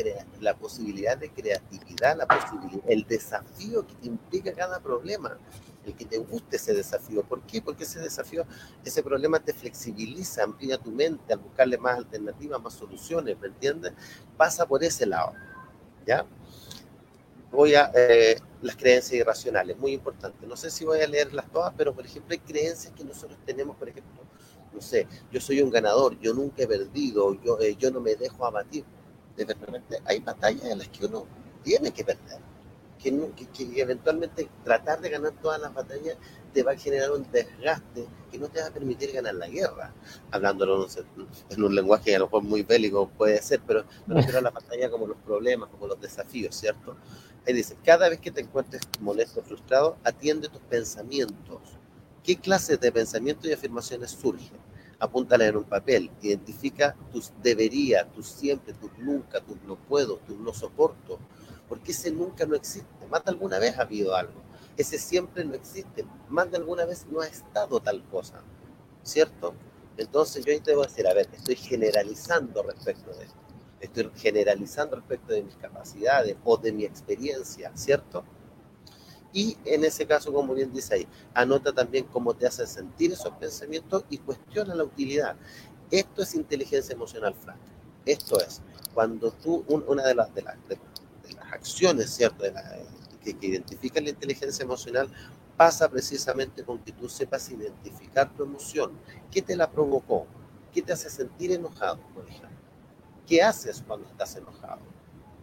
[0.55, 5.37] posibilidad de creatividad, la posibilidad, el desafío que implica cada problema,
[5.85, 7.21] el que te guste ese desafío.
[7.23, 7.61] ¿Por qué?
[7.61, 8.45] Porque ese desafío,
[8.83, 13.93] ese problema te flexibiliza, amplía tu mente al buscarle más alternativas, más soluciones, ¿me entiendes?
[14.35, 15.33] Pasa por ese lado,
[16.07, 16.25] ¿ya?
[17.51, 20.45] Voy a eh, las creencias irracionales, muy importante.
[20.45, 23.75] No sé si voy a leerlas todas, pero por ejemplo hay creencias que nosotros tenemos,
[23.75, 24.23] por ejemplo,
[24.73, 28.15] no sé, yo soy un ganador, yo nunca he perdido, yo, eh, yo no me
[28.15, 28.85] dejo abatir.
[29.35, 31.25] De repente hay batallas en las que uno
[31.63, 32.39] tiene que perder,
[33.01, 36.17] que, que, eventualmente tratar de ganar todas las batallas
[36.53, 39.93] te va a generar un desgaste que no te va a permitir ganar la guerra.
[40.31, 40.87] Hablándolo
[41.49, 44.51] en un lenguaje a lo mejor muy bélico puede ser, pero no refiero a la
[44.51, 46.97] batalla como los problemas, como los desafíos, ¿cierto?
[47.47, 51.59] Ahí dice, cada vez que te encuentres molesto frustrado, atiende tus pensamientos.
[52.23, 54.57] ¿Qué clases de pensamientos y afirmaciones surgen?
[54.99, 60.37] Apúntala en un papel, identifica tus debería, tus siempre, tus nunca, tus no puedo, tus
[60.37, 61.19] no soporto,
[61.69, 63.07] porque ese nunca no existe.
[63.09, 64.41] Más de alguna vez ha habido algo.
[64.75, 66.05] Ese siempre no existe.
[66.27, 68.41] Más de alguna vez no ha estado tal cosa.
[69.03, 69.53] ¿Cierto?
[69.95, 73.39] Entonces yo te voy a decir, a ver, estoy generalizando respecto de esto
[73.79, 78.23] estoy generalizando respecto de mis capacidades o de mi experiencia, ¿cierto?
[79.31, 83.31] Y en ese caso, como bien dice ahí, anota también cómo te hace sentir esos
[83.33, 85.35] pensamientos y cuestiona la utilidad.
[85.91, 87.61] Esto es inteligencia emocional franca.
[88.05, 88.61] Esto es,
[88.93, 90.57] cuando tú, una de las, de las,
[91.51, 92.43] acciones, ¿cierto?,
[93.23, 95.09] que, que identifica la inteligencia emocional
[95.57, 98.93] pasa precisamente con que tú sepas identificar tu emoción.
[99.29, 100.25] ¿Qué te la provocó?
[100.73, 102.49] ¿Qué te hace sentir enojado, por ejemplo?
[103.27, 104.79] ¿Qué haces cuando estás enojado?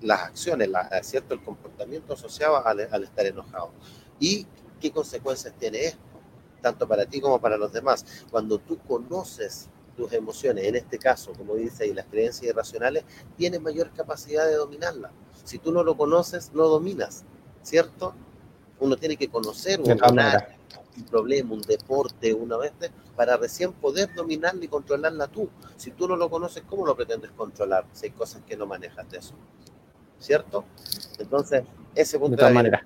[0.00, 0.70] Las acciones,
[1.02, 1.34] ¿cierto?
[1.34, 3.72] El comportamiento asociado al, al estar enojado.
[4.18, 4.46] ¿Y
[4.80, 6.00] qué consecuencias tiene esto?
[6.62, 8.24] Tanto para ti como para los demás.
[8.30, 13.04] Cuando tú conoces tus emociones, en este caso, como dice ahí, las creencias irracionales,
[13.36, 15.12] tienes mayor capacidad de dominarlas.
[15.44, 17.24] Si tú no lo conoces, no dominas,
[17.62, 18.14] ¿cierto?
[18.78, 22.72] Uno tiene que conocer un, un problema, un deporte, una vez,
[23.14, 25.48] para recién poder dominarla y controlarla tú.
[25.76, 27.86] Si tú no lo conoces, ¿cómo lo pretendes controlar?
[27.92, 29.34] Si hay cosas que no manejas de eso.
[30.18, 30.64] ¿Cierto?
[31.18, 32.82] Entonces, ese punto de todas maneras.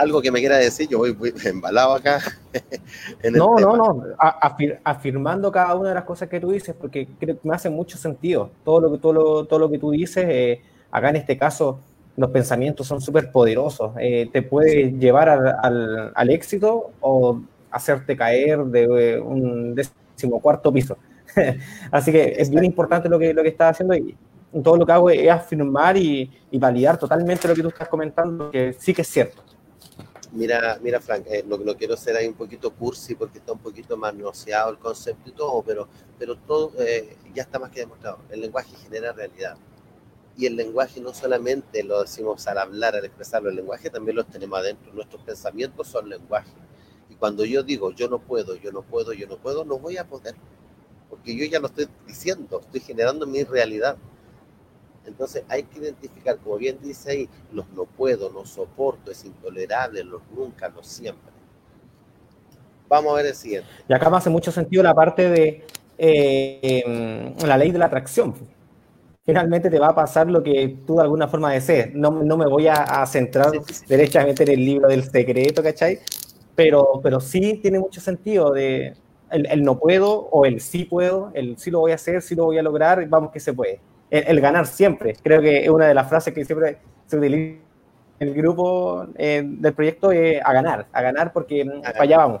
[0.00, 2.20] Algo que me quiera decir, yo voy, embalado acá.
[3.32, 4.04] no, no, no,
[4.82, 7.98] afirmando cada una de las cosas que tú dices, porque creo que me hace mucho
[7.98, 8.50] sentido.
[8.64, 11.80] Todo lo que, todo lo, todo lo que tú dices, eh, acá en este caso,
[12.16, 13.92] los pensamientos son súper poderosos.
[13.98, 20.96] Eh, te puede llevar al, al, éxito o hacerte caer de eh, un decimocuarto piso.
[21.90, 24.16] Así que es bien importante lo que, lo que estás haciendo y
[24.62, 28.50] todo lo que hago es afirmar y, y, validar totalmente lo que tú estás comentando,
[28.50, 29.42] que sí que es cierto.
[30.32, 33.96] Mira, mira Frank, eh, no, quiero ser ahí un poquito cursi porque está un poquito
[33.96, 35.88] más negociado el concepto y todo, pero,
[36.18, 36.72] pero todo
[37.34, 38.18] ya está más que demostrado.
[38.30, 39.56] El lenguaje genera realidad
[40.40, 44.24] y el lenguaje no solamente lo decimos al hablar, al expresarlo, el lenguaje también lo
[44.24, 44.92] tenemos adentro.
[44.94, 46.50] Nuestros pensamientos son lenguaje.
[47.10, 49.98] Y cuando yo digo yo no puedo, yo no puedo, yo no puedo, no voy
[49.98, 50.34] a poder.
[51.10, 53.98] Porque yo ya lo estoy diciendo, estoy generando mi realidad.
[55.10, 60.02] Entonces hay que identificar, como bien dice ahí, los no puedo, no soporto, es intolerable,
[60.04, 61.32] los nunca, los siempre.
[62.88, 63.68] Vamos a ver el siguiente.
[63.88, 65.64] Y acá me hace mucho sentido la parte de
[65.98, 68.34] eh, em, la ley de la atracción
[69.24, 71.94] finalmente te va a pasar lo que tú de alguna forma desees.
[71.94, 73.52] No, no me voy a, centrar
[73.86, 76.00] derechamente en el libro del secreto, ¿cachai?
[76.56, 78.94] Pero, pero sí tiene mucho sentido de
[79.30, 82.46] el, no puedo o el sí puedo, el sí lo voy a hacer, sí lo
[82.46, 83.80] voy a lograr, vamos que se puede.
[84.10, 87.60] El, ganar siempre, creo que es una de las frases que siempre se utiliza
[88.18, 92.40] en el grupo eh, del proyecto es a ganar, a ganar porque para allá vamos.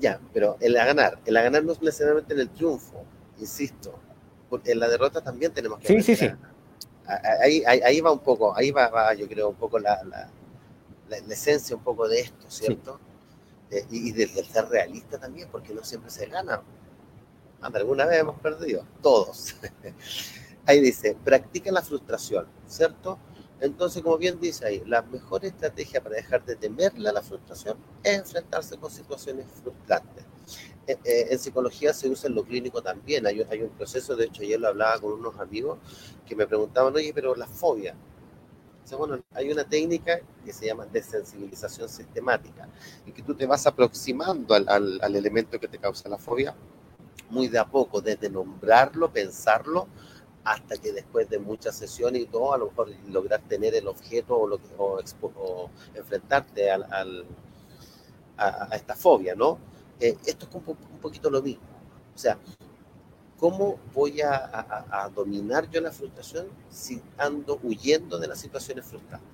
[0.00, 3.04] Ya, pero el a ganar, el a ganar no es necesariamente en el triunfo,
[3.38, 3.98] insisto,
[4.48, 5.88] porque en la derrota también tenemos que...
[5.88, 6.30] Sí, sí, sí.
[7.42, 10.30] Ahí, ahí, va un poco, ahí va, yo creo, un poco la, la,
[11.08, 13.00] la, esencia un poco de esto, ¿cierto?
[13.70, 16.62] Eh, y, del, ser realista también, porque no siempre se gana.
[17.60, 19.56] Alguna vez hemos perdido, todos.
[20.66, 23.18] ahí dice, practica la frustración, ¿cierto?
[23.60, 27.76] Entonces, como bien dice ahí, la mejor estrategia para dejar de temerle a la frustración
[28.04, 30.24] es enfrentarse con situaciones frustrantes.
[30.86, 33.26] Eh, eh, en psicología se usa en lo clínico también.
[33.26, 35.78] Hay, hay, un proceso, de hecho, ayer lo hablaba con unos amigos
[36.24, 37.96] que me preguntaban, oye, pero la fobia.
[38.96, 42.68] bueno, hay una técnica que se llama desensibilización sistemática,
[43.04, 46.54] en que tú te vas aproximando al elemento que te causa la fobia
[47.30, 49.88] muy de a poco, desde nombrarlo, pensarlo,
[50.44, 54.36] hasta que después de muchas sesiones y todo, a lo mejor lograr tener el objeto
[54.36, 57.26] o, lo que, o, enfrentarte al,
[58.36, 59.58] a, esta fobia, ¿no?
[60.00, 61.64] Eh, esto es un, poquito lo mismo.
[62.14, 62.38] O sea,
[63.38, 69.28] ¿cómo voy a, a, dominar yo la frustración si ando huyendo de las situaciones frustrantes?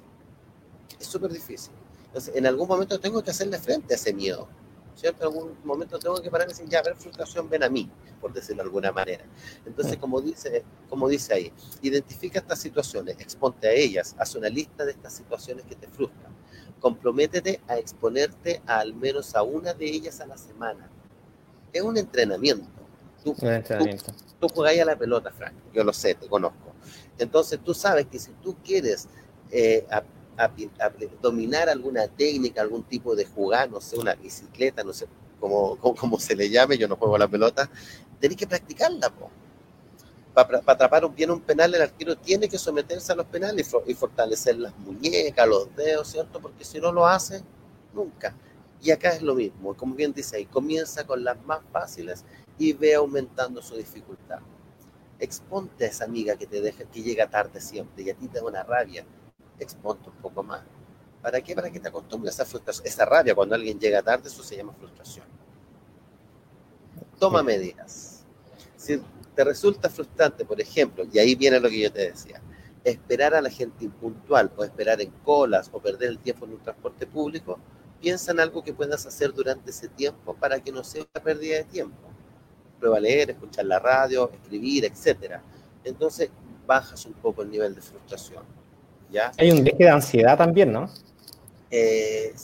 [0.99, 1.73] Es súper difícil.
[2.07, 4.49] Entonces, en algún momento tengo que hacerle frente a ese miedo.
[4.95, 5.27] ¿Cierto?
[5.27, 7.91] En algún momento tengo que parar y decir, ya, a ver, frustración, ven a mí,
[8.21, 9.25] por decirlo de alguna manera.
[9.67, 11.53] Entonces, como dice, como dice ahí,
[11.83, 16.35] identifica estas situaciones, exponte a ellas, haz una lista de estas situaciones que te frustran
[16.85, 20.91] comprométete a exponerte a al menos a una de ellas a la semana.
[21.73, 22.69] Es un entrenamiento.
[23.25, 23.35] Tú,
[24.39, 25.55] Tú, jugáis a la pelota, Frank.
[25.73, 26.75] Yo lo sé, te conozco.
[27.17, 29.09] Entonces tú sabes que si tú quieres
[29.51, 29.87] eh,
[31.21, 35.07] dominar alguna técnica, algún tipo de jugar, no sé, una bicicleta, no sé
[35.41, 37.71] cómo, cómo, se le llame, yo no juego a la pelota,
[38.21, 39.13] tenés que practicarla,
[40.35, 44.59] para, atrapar bien un penal, el arquero tiene que someterse a los penales y, fortalecer
[44.59, 46.41] las muñecas, los dedos, ¿cierto?
[46.41, 47.43] Porque si no lo hace,
[47.93, 48.35] nunca.
[48.83, 52.25] Y acá es lo mismo, como bien dice ahí, comienza con las más fáciles
[52.59, 54.41] y ve aumentando su dificultad.
[55.21, 58.41] Exponte a esa amiga que te deja, que llega tarde siempre y a ti te
[58.41, 59.07] da una rabia.
[59.59, 60.63] Exponte un poco más.
[61.23, 61.55] ¿Para qué?
[61.55, 62.87] Para que te acostumbres a esa frustración.
[62.87, 65.27] Esa rabia cuando alguien llega tarde, eso se llama frustración.
[67.19, 68.25] Toma medidas.
[68.77, 69.01] Si
[69.35, 72.43] te resulta frustrante, por ejemplo, y ahí viene lo que yo te decía,
[72.85, 76.63] esperar a la gente impuntual o esperar en colas o perder el tiempo en un
[76.63, 77.59] transporte público,
[78.01, 81.57] piensa en algo que puedas hacer durante ese tiempo para que no sea una pérdida
[81.57, 82.11] de tiempo.
[82.79, 85.41] Prueba a leer, escuchar la radio, escribir, etc.
[85.83, 86.29] Entonces
[86.67, 88.45] bajas un poco el nivel de frustración.
[89.11, 89.33] ¿Ya?
[89.39, 90.91] Hay un deje de ansiedad también, ¿no?
[91.71, 92.35] Eh,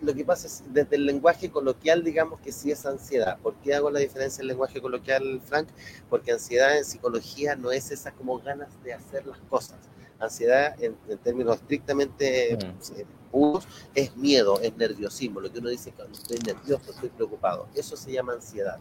[0.00, 3.38] lo que pasa es, desde el lenguaje coloquial, digamos que sí es ansiedad.
[3.42, 5.68] ¿Por qué hago la diferencia en lenguaje coloquial, Frank?
[6.08, 9.78] Porque ansiedad en psicología no es esa como ganas de hacer las cosas.
[10.18, 12.98] Ansiedad, en, términos estrictamente mm.
[12.98, 15.40] eh, puros, es miedo, es nerviosismo.
[15.40, 17.68] Lo que uno dice cuando estoy nervioso, estoy preocupado.
[17.74, 18.78] Eso se llama ansiedad.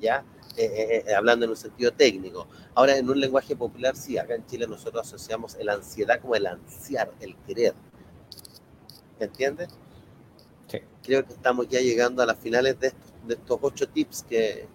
[0.00, 0.24] ¿Ya?
[0.60, 2.48] Eh, eh, hablando en un sentido técnico.
[2.74, 6.48] Ahora, en un lenguaje popular, sí, acá en Chile nosotros asociamos la ansiedad como el
[6.48, 7.74] ansiar, el querer.
[9.20, 9.68] ¿Me entiendes?
[11.02, 12.88] creo que estamos ya llegando a las finales de
[13.28, 14.68] estos, ocho tips que,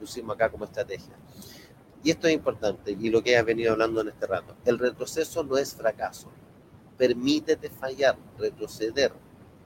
[0.00, 1.14] pusimos acá como estrategia.
[2.02, 4.56] Y esto es importante, y lo que has venido hablando en este rato.
[4.64, 6.32] El retroceso no es fracaso.
[6.96, 9.12] Permítete fallar, retroceder.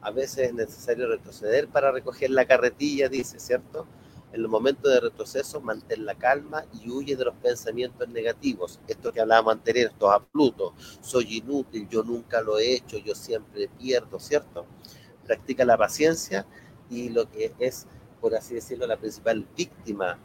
[0.00, 3.86] A veces es necesario retroceder para recoger la carretilla, dice, ¿cierto?
[4.32, 8.80] En los momentos de retroceso, mantén la calma y huye de los pensamientos negativos.
[8.88, 10.74] Esto que hablábamos anterior, esto a Pluto.
[11.00, 14.66] Soy inútil, yo nunca lo he hecho, yo siempre pierdo, ¿cierto?
[15.22, 16.46] practica la paciencia
[16.90, 17.86] y lo que es,
[18.20, 20.18] por así decirlo, la principal víctima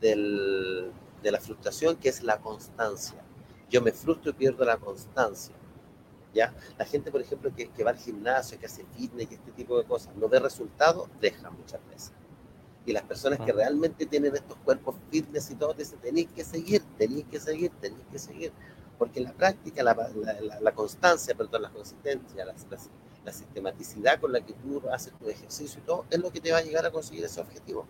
[0.00, 3.22] del, de la frustración, que es la constancia.
[3.70, 5.54] Yo me frustro y pierdo la constancia.
[6.34, 6.52] ¿Ya?
[6.76, 9.78] La gente, por ejemplo, que, que va al gimnasio, que hace fitness y este tipo
[9.78, 12.12] de cosas, no ve resultados, deja muchas veces.
[12.86, 16.82] Y las personas que realmente tienen estos cuerpos fitness y todo, dicen, tenéis que seguir,
[16.98, 18.52] tenéis que seguir, tenéis que seguir.
[18.98, 24.52] Porque la práctica, la, la, la, constancia, perdón, la consistencia, la sistematicidad con la que
[24.52, 27.24] tú haces tu ejercicio y todo, es lo que te va a llegar a conseguir
[27.24, 27.86] ese objetivo.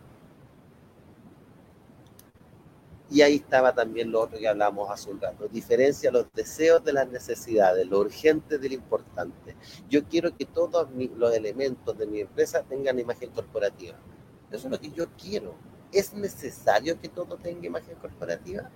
[3.11, 5.47] Y ahí estaba también lo otro que hablábamos hace un rato.
[5.49, 9.55] Diferencia los deseos de las necesidades, lo urgente de lo importante.
[9.89, 13.97] Yo quiero que todos los elementos de mi empresa tengan imagen corporativa.
[14.55, 15.55] Eso es lo que yo quiero.
[15.93, 18.71] ¿Es necesario que todo tenga imagen corporativa?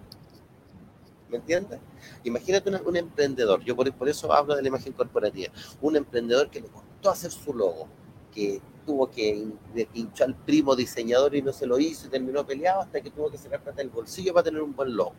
[1.29, 1.81] ¿Me entiendes?
[2.25, 6.61] Imagínate un emprendedor, yo por, por, eso hablo de la imagen corporativa, un emprendedor que
[6.61, 7.87] le costó hacer su logo,
[8.33, 9.47] que tuvo que
[9.93, 13.31] hinchar al primo diseñador y no se lo hizo y terminó peleado hasta que tuvo
[13.31, 15.13] que sacar plata del bolsillo para tener un buen logo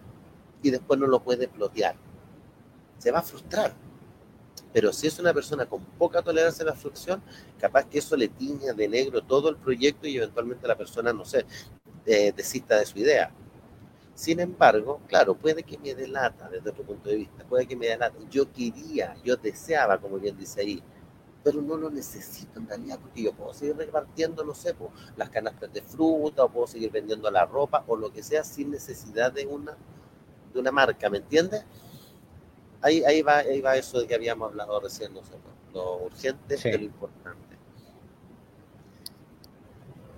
[0.64, 1.96] y después no lo puede plotear.
[2.98, 3.76] Se va a frustrar.
[4.72, 7.22] Pero si es una persona con poca tolerancia a la frustración,
[7.60, 11.26] capaz que eso le tiña de negro todo el proyecto y eventualmente la persona, no
[11.26, 11.46] sé,
[12.06, 13.32] eh, desista de su idea.
[14.14, 17.88] Sin embargo, claro, puede que me delata desde otro punto de vista, puede que me
[17.88, 18.18] delata.
[18.30, 20.84] Yo quería, yo deseaba, como bien dice ahí,
[21.44, 24.76] pero no lo necesito en realidad, porque yo puedo seguir repartiendo, no sé,
[25.16, 28.72] las canastas de fruta, o puedo seguir vendiendo la ropa, o lo que sea, sin
[28.72, 29.78] necesidad de una,
[30.54, 31.64] de una marca, ¿me entiendes?
[32.82, 36.78] Ahí, ahí, va, ahí va eso de que habíamos hablado recién nosotros, lo urgente y
[36.78, 37.50] lo importante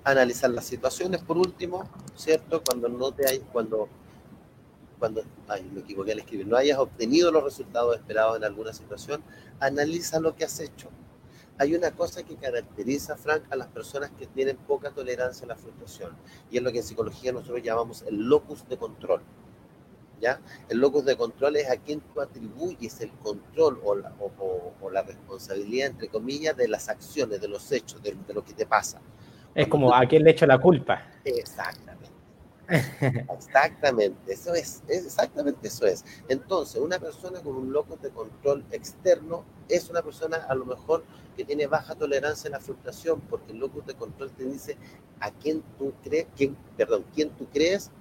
[0.03, 2.63] analizar las situaciones, por último, ¿cierto?
[2.63, 3.87] Cuando no te hay, cuando,
[4.99, 9.23] cuando, ay, me equivoqué al escribir, no hayas obtenido los resultados esperados en alguna situación,
[9.59, 10.89] analiza lo que has hecho.
[11.57, 15.55] Hay una cosa que caracteriza, Frank, a las personas que tienen poca tolerancia a la
[15.55, 16.15] frustración,
[16.49, 19.21] y es lo que en psicología nosotros llamamos el locus de control.
[20.21, 20.39] ¿Ya?
[20.69, 25.01] El locus de control es a quien tú atribuyes el control o la, o, la
[25.01, 29.01] responsabilidad, entre comillas, de las acciones, de los hechos, de, de lo que te pasa.
[29.55, 31.01] Es como a quién le echo la culpa.
[31.25, 32.11] Exactamente.
[33.35, 36.05] Exactamente, eso es, exactamente eso es.
[36.29, 41.03] Entonces, una persona con un locus de control externo es una persona a lo mejor
[41.35, 44.77] que tiene baja tolerancia a la frustración, porque el locus de control te dice
[45.19, 47.91] a quién tú crees, quién, perdón, quién tú crees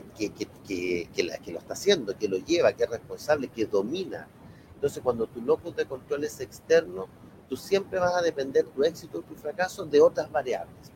[0.00, 3.48] que, que, que, que, la, que lo está haciendo, que lo lleva, que es responsable,
[3.48, 4.26] que domina.
[4.74, 7.08] Entonces, cuando tu locus de control es externo,
[7.48, 10.92] tú siempre vas a depender tu éxito o tu fracaso de otras variables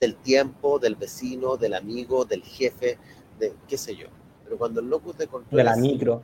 [0.00, 2.98] del tiempo, del vecino, del amigo, del jefe,
[3.38, 4.08] de qué sé yo.
[4.44, 6.22] Pero cuando el locus de control de la micro,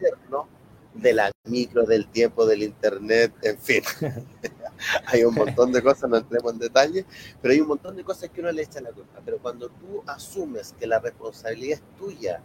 [0.95, 3.83] de la micro, del tiempo, del internet, en fin.
[5.07, 7.07] hay un montón de cosas, no entremos en detalle,
[7.40, 9.20] pero hay un montón de cosas que uno le echa la culpa.
[9.24, 12.43] Pero cuando tú asumes que la responsabilidad es tuya,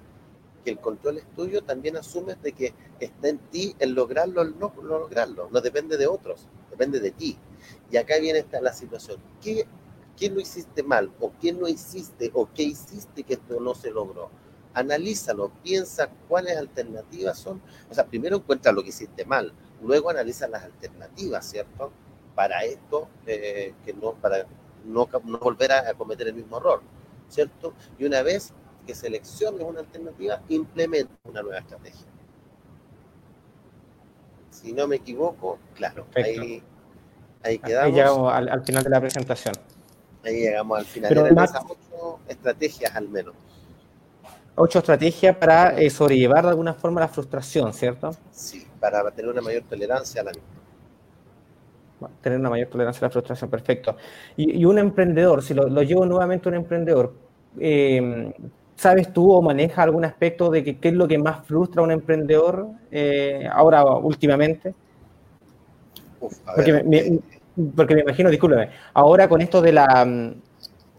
[0.64, 4.46] que el control es tuyo, también asumes de que está en ti el lograrlo o
[4.46, 5.50] no, lograrlo.
[5.52, 7.38] No depende de otros, depende de ti.
[7.92, 9.18] Y acá viene esta, la situación.
[9.42, 9.66] ¿Qué
[10.18, 11.12] ¿Qué lo hiciste mal?
[11.20, 12.32] ¿O qué no hiciste?
[12.34, 14.32] ¿O qué hiciste que esto no se logró?
[14.74, 17.62] Analízalo, piensa cuáles alternativas son.
[17.90, 21.92] O sea, primero encuentra lo que hiciste mal, luego analiza las alternativas, ¿cierto?
[22.38, 24.46] Para esto, eh, que no, para
[24.86, 26.84] no, no volver a, cometer el mismo error,
[27.30, 27.74] ¿cierto?
[27.98, 28.54] Y una vez
[28.86, 32.06] que selecciones una alternativa, implementa una nueva estrategia.
[34.52, 36.62] Si no me equivoco, claro, ahí,
[37.42, 37.88] ahí quedamos.
[37.88, 39.56] Ahí llegamos al, final de la presentación.
[40.24, 41.10] Ahí llegamos al final.
[41.10, 43.34] Pero de esas ocho estrategias al menos.
[44.56, 48.16] Ocho estrategias para eh, sobrellevar de alguna forma la frustración, ¿cierto?
[48.30, 50.57] Sí, para tener una mayor tolerancia a la misma
[52.22, 53.96] tener una mayor tolerancia a la frustración, perfecto.
[54.36, 57.14] Y, un emprendedor, si lo, llevo nuevamente a un emprendedor,
[57.60, 58.34] eh,
[58.76, 61.92] ¿sabes tú o manejas algún aspecto de qué es lo que más frustra a un
[61.92, 64.74] emprendedor eh, ahora últimamente?
[66.56, 67.20] porque, me, eh,
[67.76, 70.32] porque, me, imagino, discúlpeme, ahora con esto de la,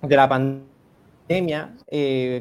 [0.02, 1.74] de la pandemia,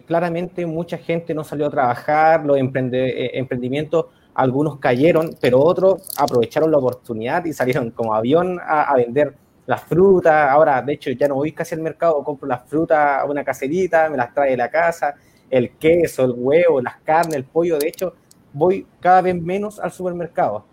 [0.05, 4.05] claramente mucha gente no salió a trabajar, los emprendimientos
[4.37, 9.33] algunos cayeron, pero otros aprovecharon la oportunidad y salieron como avión a, vender
[9.65, 10.51] las frutas.
[10.51, 14.07] Ahora, de hecho, ya no voy casi al mercado, compro las frutas a una caserita,
[14.11, 15.15] me las trae de la casa,
[15.49, 17.79] el queso, el huevo, las carnes, el pollo.
[17.79, 18.13] De hecho,
[18.53, 20.65] voy cada vez menos al supermercado.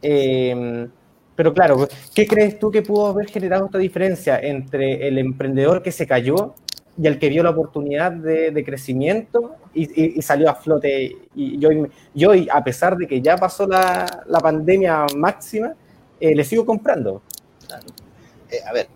[0.00, 0.88] Eh,
[1.36, 5.92] pero claro, ¿qué crees tú que pudo haber generado esta diferencia entre el emprendedor que
[5.92, 6.54] se cayó
[7.00, 11.16] y el que vio la oportunidad de, crecimiento y, salió a flote.
[11.34, 14.06] Y yo, a pesar de que ya pasó la,
[14.42, 15.74] pandemia máxima,
[16.20, 17.22] eh, le sigo comprando.
[18.50, 18.88] Eh, a ver,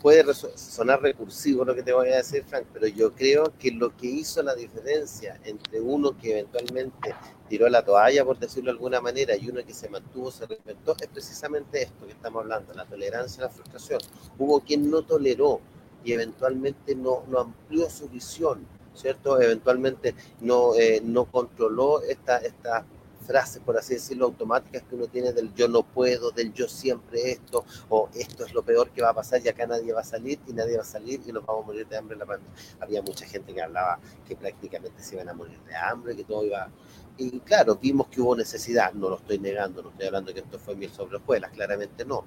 [0.00, 3.94] puede sonar recursivo lo que te voy a decir, Frank, pero yo creo que lo
[3.94, 7.14] que hizo la diferencia entre uno que eventualmente
[7.50, 10.96] tiró la toalla, por decirlo de alguna manera, y uno que se mantuvo, se reinventó,
[10.98, 14.00] es precisamente esto que estamos hablando, la tolerancia la frustración.
[14.38, 15.60] Hubo quien no toleró
[16.04, 19.40] y eventualmente no, no amplió su visión, ¿cierto?
[19.40, 22.84] Eventualmente no, eh, no controló estas esta
[23.24, 27.32] frases, por así decirlo, automáticas que uno tiene del yo no puedo, del yo siempre
[27.32, 30.04] esto, o esto es lo peor que va a pasar y acá nadie va a
[30.04, 32.26] salir y nadie va a salir y nos vamos a morir de hambre en la
[32.26, 32.54] pandemia.
[32.80, 33.98] Había mucha gente que hablaba
[34.28, 36.70] que prácticamente se iban a morir de hambre, que todo iba...
[37.16, 40.58] Y claro, vimos que hubo necesidad, no lo estoy negando, no estoy hablando que esto
[40.58, 42.24] fue mil sobre escuelas, claramente no,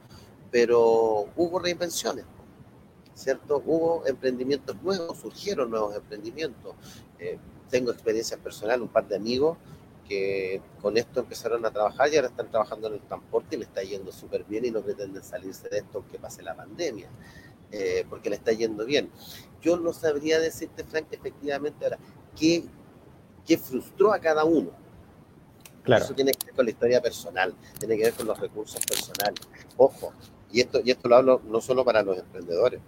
[0.49, 2.25] pero hubo reinvenciones
[3.17, 3.61] ¿cierto?
[3.65, 6.75] Hubo emprendimientos nuevos, surgieron nuevos emprendimientos.
[7.19, 7.39] Eh,
[7.69, 9.57] tengo experiencias personales, un par de amigos
[10.07, 13.65] que con esto empezaron a trabajar y ahora están trabajando en el transporte y le
[13.65, 17.09] está yendo súper bien y no pretenden salirse de esto aunque pase la pandemia,
[17.71, 19.09] eh, porque le está yendo bien.
[19.61, 21.97] Yo no sabría decirte, Frank, efectivamente ahora,
[22.37, 22.63] ¿qué,
[23.45, 24.71] qué frustró a cada uno?
[25.83, 26.05] Claro.
[26.05, 29.41] Eso tiene que ver con la historia personal, tiene que ver con los recursos personales.
[29.75, 30.13] Ojo,
[30.51, 32.79] y esto, y esto lo hablo no solo para los emprendedores,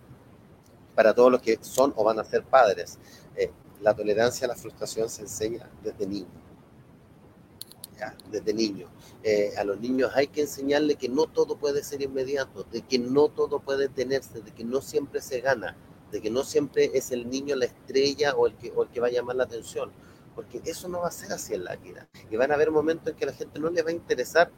[1.00, 3.00] para todos los que son o van a ser padres.
[3.34, 6.28] Eh, la tolerancia a la frustración se enseña desde niño.
[8.30, 8.89] desde niño.
[9.24, 13.00] Eh, a los niños hay que enseñarle que no todo puede ser inmediato, de que
[13.00, 15.78] no todo puede tenerse, de que no siempre se gana,
[16.12, 19.00] de que no siempre es el niño la estrella o el que, o el que
[19.00, 19.93] va a llamar la atención.
[20.36, 22.10] Porque eso no va a ser así en la vida.
[22.30, 24.52] Y van a haber momentos en que a la gente no le va a interesar,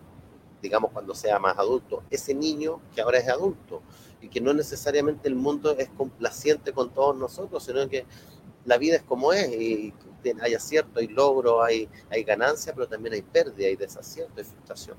[0.60, 3.84] digamos cuando sea más adulto, ese niño que ahora es adulto
[4.22, 8.06] y que no necesariamente el mundo es complaciente con todos nosotros, sino que
[8.66, 9.94] la vida es como es y
[10.42, 14.98] hay acierto, hay logro, hay, hay ganancia, pero también hay pérdida, hay desacierto, hay frustración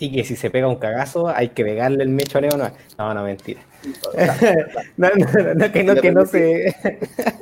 [0.00, 2.56] y que si se pega un cagazo hay que pegarle el mecho a Leo.
[2.56, 3.60] No, no, no mentira.
[4.96, 6.74] no, no, no, que no, que no se...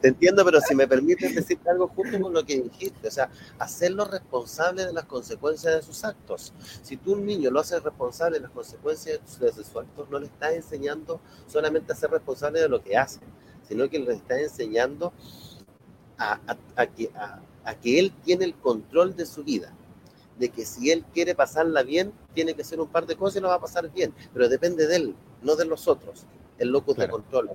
[0.00, 3.28] Te entiendo, pero si me permites decirte algo justo con lo que dijiste, o sea,
[3.58, 6.52] hacerlo responsable de las consecuencias de sus actos.
[6.82, 10.26] Si tú un niño lo haces responsable de las consecuencias de sus actos, no le
[10.26, 13.20] estás enseñando solamente a ser responsable de lo que hace,
[13.68, 15.12] sino que le estás enseñando
[16.16, 16.40] a,
[16.76, 19.75] a, que, a que él tiene el control de su vida
[20.38, 23.40] de que si él quiere pasarla bien, tiene que hacer un par de cosas y
[23.40, 26.26] lo va a pasar bien, pero depende de él, no de los otros.
[26.58, 27.50] El locus de control,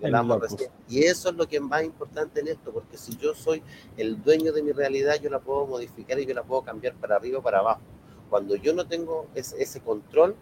[0.87, 3.63] Y eso es lo que es más importante en esto, porque si yo soy
[3.97, 7.15] el dueño de mi realidad, yo la puedo modificar y yo la puedo cambiar para
[7.15, 7.81] arriba o para abajo.
[8.29, 10.35] Cuando yo no tengo ese, ese control,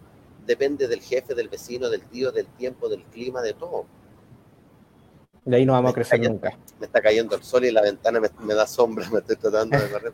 [0.46, 3.86] depende del jefe, del vecino, del tío, del tiempo, del clima, de todo.
[5.44, 6.56] De ahí no vamos a crecer nunca.
[6.78, 9.90] Me está cayendo el sol y la ventana me, da sombra, me estoy tratando de
[9.90, 10.12] correr.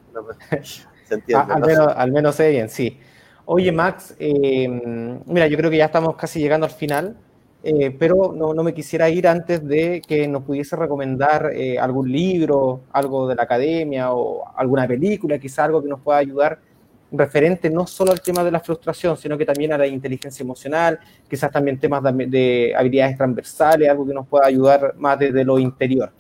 [1.06, 1.52] se entiende.
[1.52, 2.98] al, menos, al menos sé bien, sí.
[3.44, 4.68] Oye, Max, eh,
[5.26, 7.16] mira, yo creo que ya estamos casi llegando al final,
[7.62, 12.10] eh, pero no, no, me quisiera ir antes de que nos pudiese recomendar eh, algún
[12.10, 16.58] libro, algo de la academia o alguna película, quizá algo que nos pueda ayudar
[17.12, 20.98] referente no solo al tema de la frustración, sino que también a la inteligencia emocional,
[21.28, 26.12] quizás también temas de, habilidades transversales, algo que nos pueda ayudar más desde lo interior.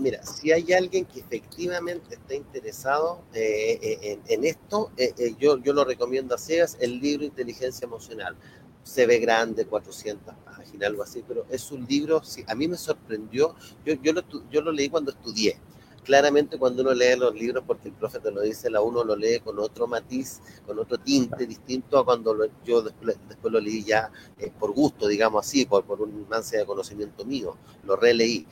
[0.00, 5.72] Mira, si hay alguien que efectivamente está interesado eh, eh, en, esto, eh, yo, yo
[5.72, 8.36] lo recomiendo a ciegas, el libro Inteligencia Emocional.
[8.82, 12.76] Se ve grande, 400 páginas, algo así, pero es un libro, sí, a mí me
[12.76, 15.58] sorprendió, yo, yo, lo, yo lo leí cuando estudié,
[16.04, 19.16] claramente cuando uno lee los libros, porque el profe te lo dice, la uno lo
[19.16, 24.10] lee con otro matiz, con otro tinte distinto a cuando yo después, lo leí ya
[24.38, 28.46] eh, por gusto, digamos así, por, por una ansia de conocimiento mío, lo releí.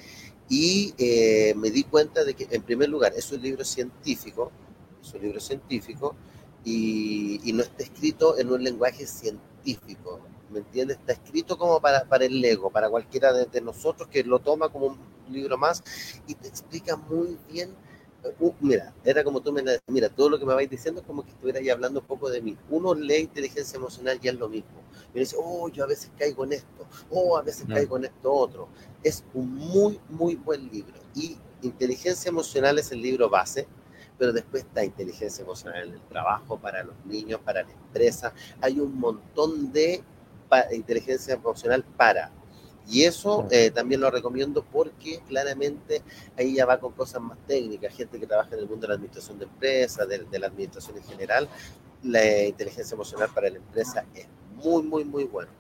[0.49, 4.51] Y eh, me di cuenta de que, en primer lugar, es un libro científico,
[5.03, 6.15] es un libro científico,
[6.65, 10.21] y, y no está escrito en un lenguaje científico,
[10.53, 10.99] ¿me entiendes?
[10.99, 14.87] Está escrito como para, para el Lego, para cualquiera de, nosotros que lo toma como
[14.87, 14.99] un
[15.31, 15.83] libro más
[16.27, 17.75] y te explica muy bien.
[18.39, 21.25] Uh, mira, era como tú me mira, todo lo que me vais diciendo es como
[21.25, 22.57] que estuviera ahí hablando un poco de mí.
[22.71, 24.81] Uno lee inteligencia emocional y es lo mismo.
[25.13, 28.33] Y dice, oh, yo a veces caigo en esto, oh, a veces caigo en esto
[28.33, 28.69] otro.
[29.03, 30.95] Es un muy, muy buen libro.
[31.15, 33.67] Y inteligencia emocional es el libro base,
[34.19, 38.33] pero después está inteligencia emocional en el trabajo, para los niños, para la empresa.
[38.61, 40.03] Hay un montón de
[40.73, 42.31] inteligencia emocional para.
[42.89, 46.03] Y eso eh, también lo recomiendo porque claramente
[46.37, 48.95] ahí ya va con cosas más técnicas, gente que trabaja en el mundo de la
[48.95, 51.49] administración de empresas, de, la administración en general,
[52.03, 54.27] la inteligencia emocional para la empresa es
[54.57, 55.51] muy, muy, muy bueno.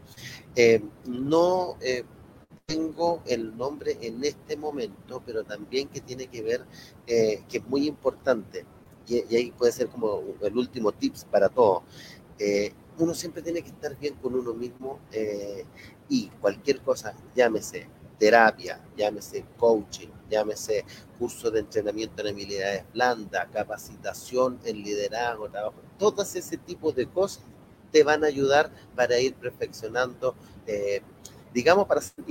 [0.56, 2.04] Eh, no eh,
[2.66, 6.64] tengo el nombre en este momento, pero también que tiene que ver,
[7.06, 8.64] que es muy importante,
[9.06, 11.82] y, y, ahí puede ser como el último tips para todo
[12.98, 15.64] uno siempre tiene que estar bien con uno mismo eh,
[16.08, 17.88] y cualquier cosa, llámese
[18.18, 20.84] terapia, llámese coaching, llámese
[21.18, 27.42] curso de entrenamiento en habilidades blandas, capacitación en liderazgo, trabajo, todas ese tipo de cosas
[27.90, 30.34] te van a ayudar para ir perfeccionando,
[30.66, 31.02] eh,
[31.52, 32.24] digamos, para ser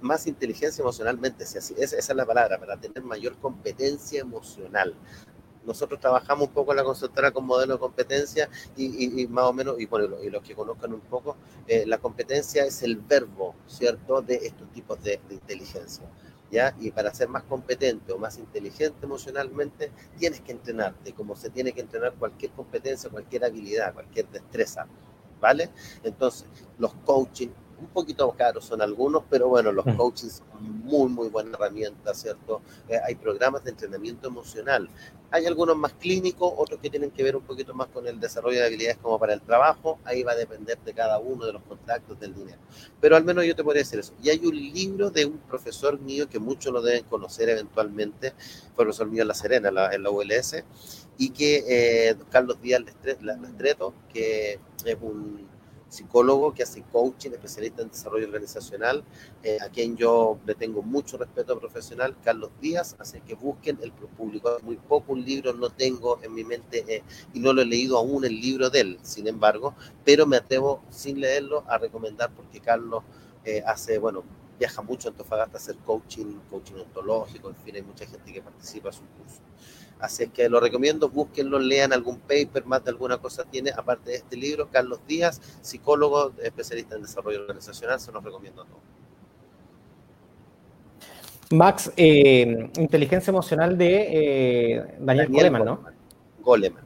[0.00, 4.94] más inteligencia emocionalmente, si así, esa es la palabra, para tener mayor competencia emocional
[5.64, 9.86] nosotros trabajamos un poco la consultora con modelo de competencia y, más o menos, y,
[9.86, 11.36] bueno, y los que conozcan un poco,
[11.66, 16.04] eh, la competencia es el verbo, ¿cierto?, de estos tipos de, inteligencia.
[16.50, 16.74] ¿Ya?
[16.80, 21.72] Y para ser más competente o más inteligente emocionalmente, tienes que entrenarte, como se tiene
[21.72, 24.86] que entrenar cualquier competencia, cualquier habilidad, cualquier destreza,
[25.42, 25.68] ¿vale?
[26.02, 26.46] Entonces,
[26.78, 27.50] los coaching,
[27.80, 29.96] un poquito caros son algunos, pero bueno, los mm.
[29.96, 32.60] coaches son muy, muy buena herramienta, ¿cierto?
[32.88, 34.88] Eh, hay programas de entrenamiento emocional.
[35.30, 38.60] Hay algunos más clínicos, otros que tienen que ver un poquito más con el desarrollo
[38.60, 39.98] de habilidades como para el trabajo.
[40.04, 42.58] Ahí va a depender de cada uno de los contactos del dinero.
[43.00, 44.14] Pero al menos yo te podría decir eso.
[44.22, 48.32] Y hay un libro de un profesor mío que muchos lo deben conocer eventualmente,
[48.74, 50.64] profesor mío en La Serena, en la ULS,
[51.18, 55.47] y que eh, Carlos Díaz Lestreto, que es un
[55.88, 59.04] psicólogo que hace coaching, especialista en desarrollo organizacional,
[59.42, 63.92] eh, a quien yo le tengo mucho respeto profesional, Carlos Díaz, así que busquen, el
[63.92, 67.66] público muy poco, un libro no tengo en mi mente eh, y no lo he
[67.66, 69.74] leído aún el libro de él, sin embargo,
[70.04, 73.02] pero me atrevo sin leerlo a recomendar porque Carlos
[73.44, 74.24] eh, hace, bueno,
[74.58, 78.42] viaja mucho a Antofagasta a hacer coaching, coaching ontológico, en fin, hay mucha gente que
[78.42, 79.40] participa en su curso.
[80.00, 84.16] Así que lo recomiendo, búsquenlo, lean algún paper, más de alguna cosa tiene, aparte de
[84.16, 88.80] este libro, Carlos Díaz, psicólogo, especialista en desarrollo organizacional, se los recomiendo a todos.
[91.50, 95.84] Max, eh, inteligencia emocional de eh, Daniel, Goleman, ¿no?
[96.40, 96.84] Goleman.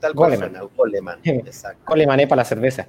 [0.00, 0.56] Tal Goleman.
[0.76, 1.84] Goleman, exacto.
[1.86, 2.88] Goleman es para la cerveza.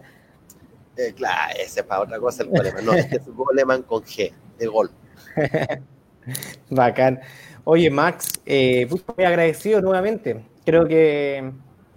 [0.98, 2.86] Eh, claro, ese es para otra cosa el Goleman.
[2.86, 4.90] No, este es Goleman con G, de gol.
[6.70, 7.20] Bacán.
[7.64, 10.42] Oye, Max, eh, muy agradecido nuevamente.
[10.66, 11.52] Creo que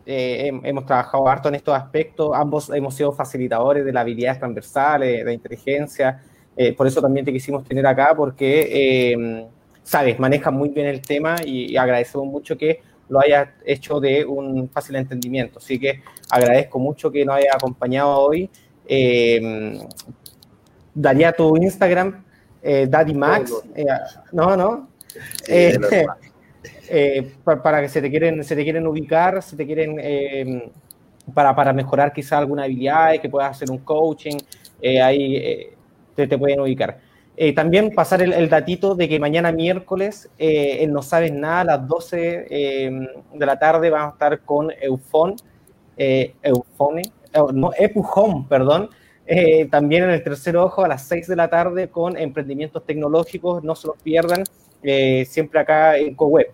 [0.06, 2.32] eh, hemos trabajado harto en estos aspectos.
[2.34, 6.22] Ambos hemos sido facilitadores de las habilidades transversales, de inteligencia.
[6.56, 9.46] Eh, por eso también te quisimos tener acá, porque, eh,
[9.82, 14.68] sabes, manejas muy bien el tema y, agradecemos mucho que lo hayas hecho de un
[14.68, 15.58] fácil entendimiento.
[15.58, 18.50] Así que agradezco mucho que nos hayas acompañado hoy.
[20.94, 22.22] daría tu Instagram,
[22.62, 23.52] Daddy Max.
[24.32, 24.88] no, no,
[25.48, 25.78] eh,
[26.88, 30.70] eh, para, que se te quieren, se te quieren ubicar, se te quieren eh,
[31.32, 34.36] para, para, mejorar quizá alguna habilidad, que puedas hacer un coaching,
[35.02, 35.70] ahí
[36.14, 36.98] te, te, pueden ubicar.
[37.56, 42.16] también pasar el, datito de que mañana miércoles en No Sabes Nada a las 12
[43.32, 45.36] de la tarde vamos a estar con Eufon,
[45.96, 47.02] Eufone,
[47.54, 48.90] no, Epuhome, perdón,
[49.70, 53.74] también en el tercer ojo a las 6 de la tarde con emprendimientos tecnológicos, no
[53.74, 54.44] se los pierdan.
[54.84, 56.52] Eh, siempre acá en CoWeb.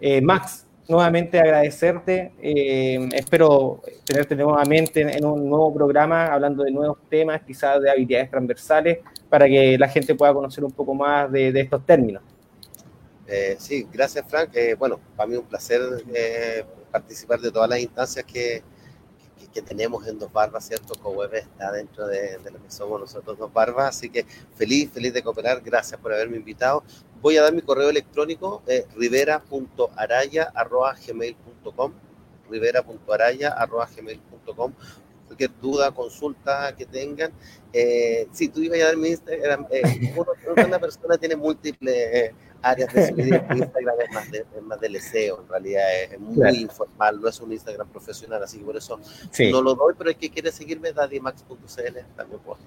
[0.00, 2.32] Eh, Max, nuevamente agradecerte.
[2.40, 8.30] Eh, espero tenerte nuevamente en, un nuevo programa hablando de nuevos temas, quizás de habilidades
[8.30, 12.22] transversales, para que la gente pueda conocer un poco más de, estos términos.
[13.58, 14.50] sí, gracias Frank.
[14.78, 15.80] bueno, para mí un placer
[16.92, 18.62] participar de todas las instancias que,
[19.52, 20.94] que, tenemos en Dos Barbas, ¿cierto?
[20.94, 24.24] CoWeb está dentro de, lo que somos nosotros Dos Barbas, así que
[24.56, 26.84] feliz, feliz de cooperar, gracias por haberme invitado.
[27.20, 31.92] Voy a dar mi correo electrónico, eh, rivera.araya.gmail.com
[32.50, 34.72] rivera.araya.gmail.com
[35.32, 37.32] cualquier duda, consulta que tengan.
[37.72, 39.82] Eh, si tú ibas a dar mi Instagram, eh,
[40.66, 43.46] una persona tiene múltiples eh, áreas de su vida.
[43.50, 47.52] Instagram es más, de, más del deseo, en realidad es, muy informal, no es un
[47.52, 49.00] Instagram profesional, así que por eso
[49.50, 52.58] no lo doy, pero el que quiere seguirme, daddymax.cl también puedo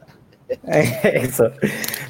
[1.03, 1.51] Eso.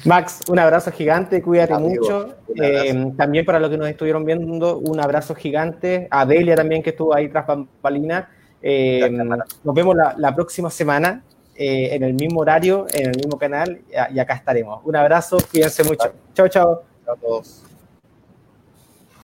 [0.04, 2.34] Max, un abrazo gigante, cuídate mucho.
[2.54, 6.08] Eh, también para los que nos estuvieron viendo, un abrazo gigante.
[6.10, 8.30] A Delia también que estuvo ahí tras Pampalina.
[8.62, 11.22] Eh, nos vemos la, próxima semana
[11.54, 13.80] eh, en el mismo horario, en el mismo canal
[14.12, 14.80] y acá estaremos.
[14.84, 16.12] Un abrazo, cuídense mucho.
[16.34, 16.82] Chao, chao.
[17.04, 17.75] Chao a todos.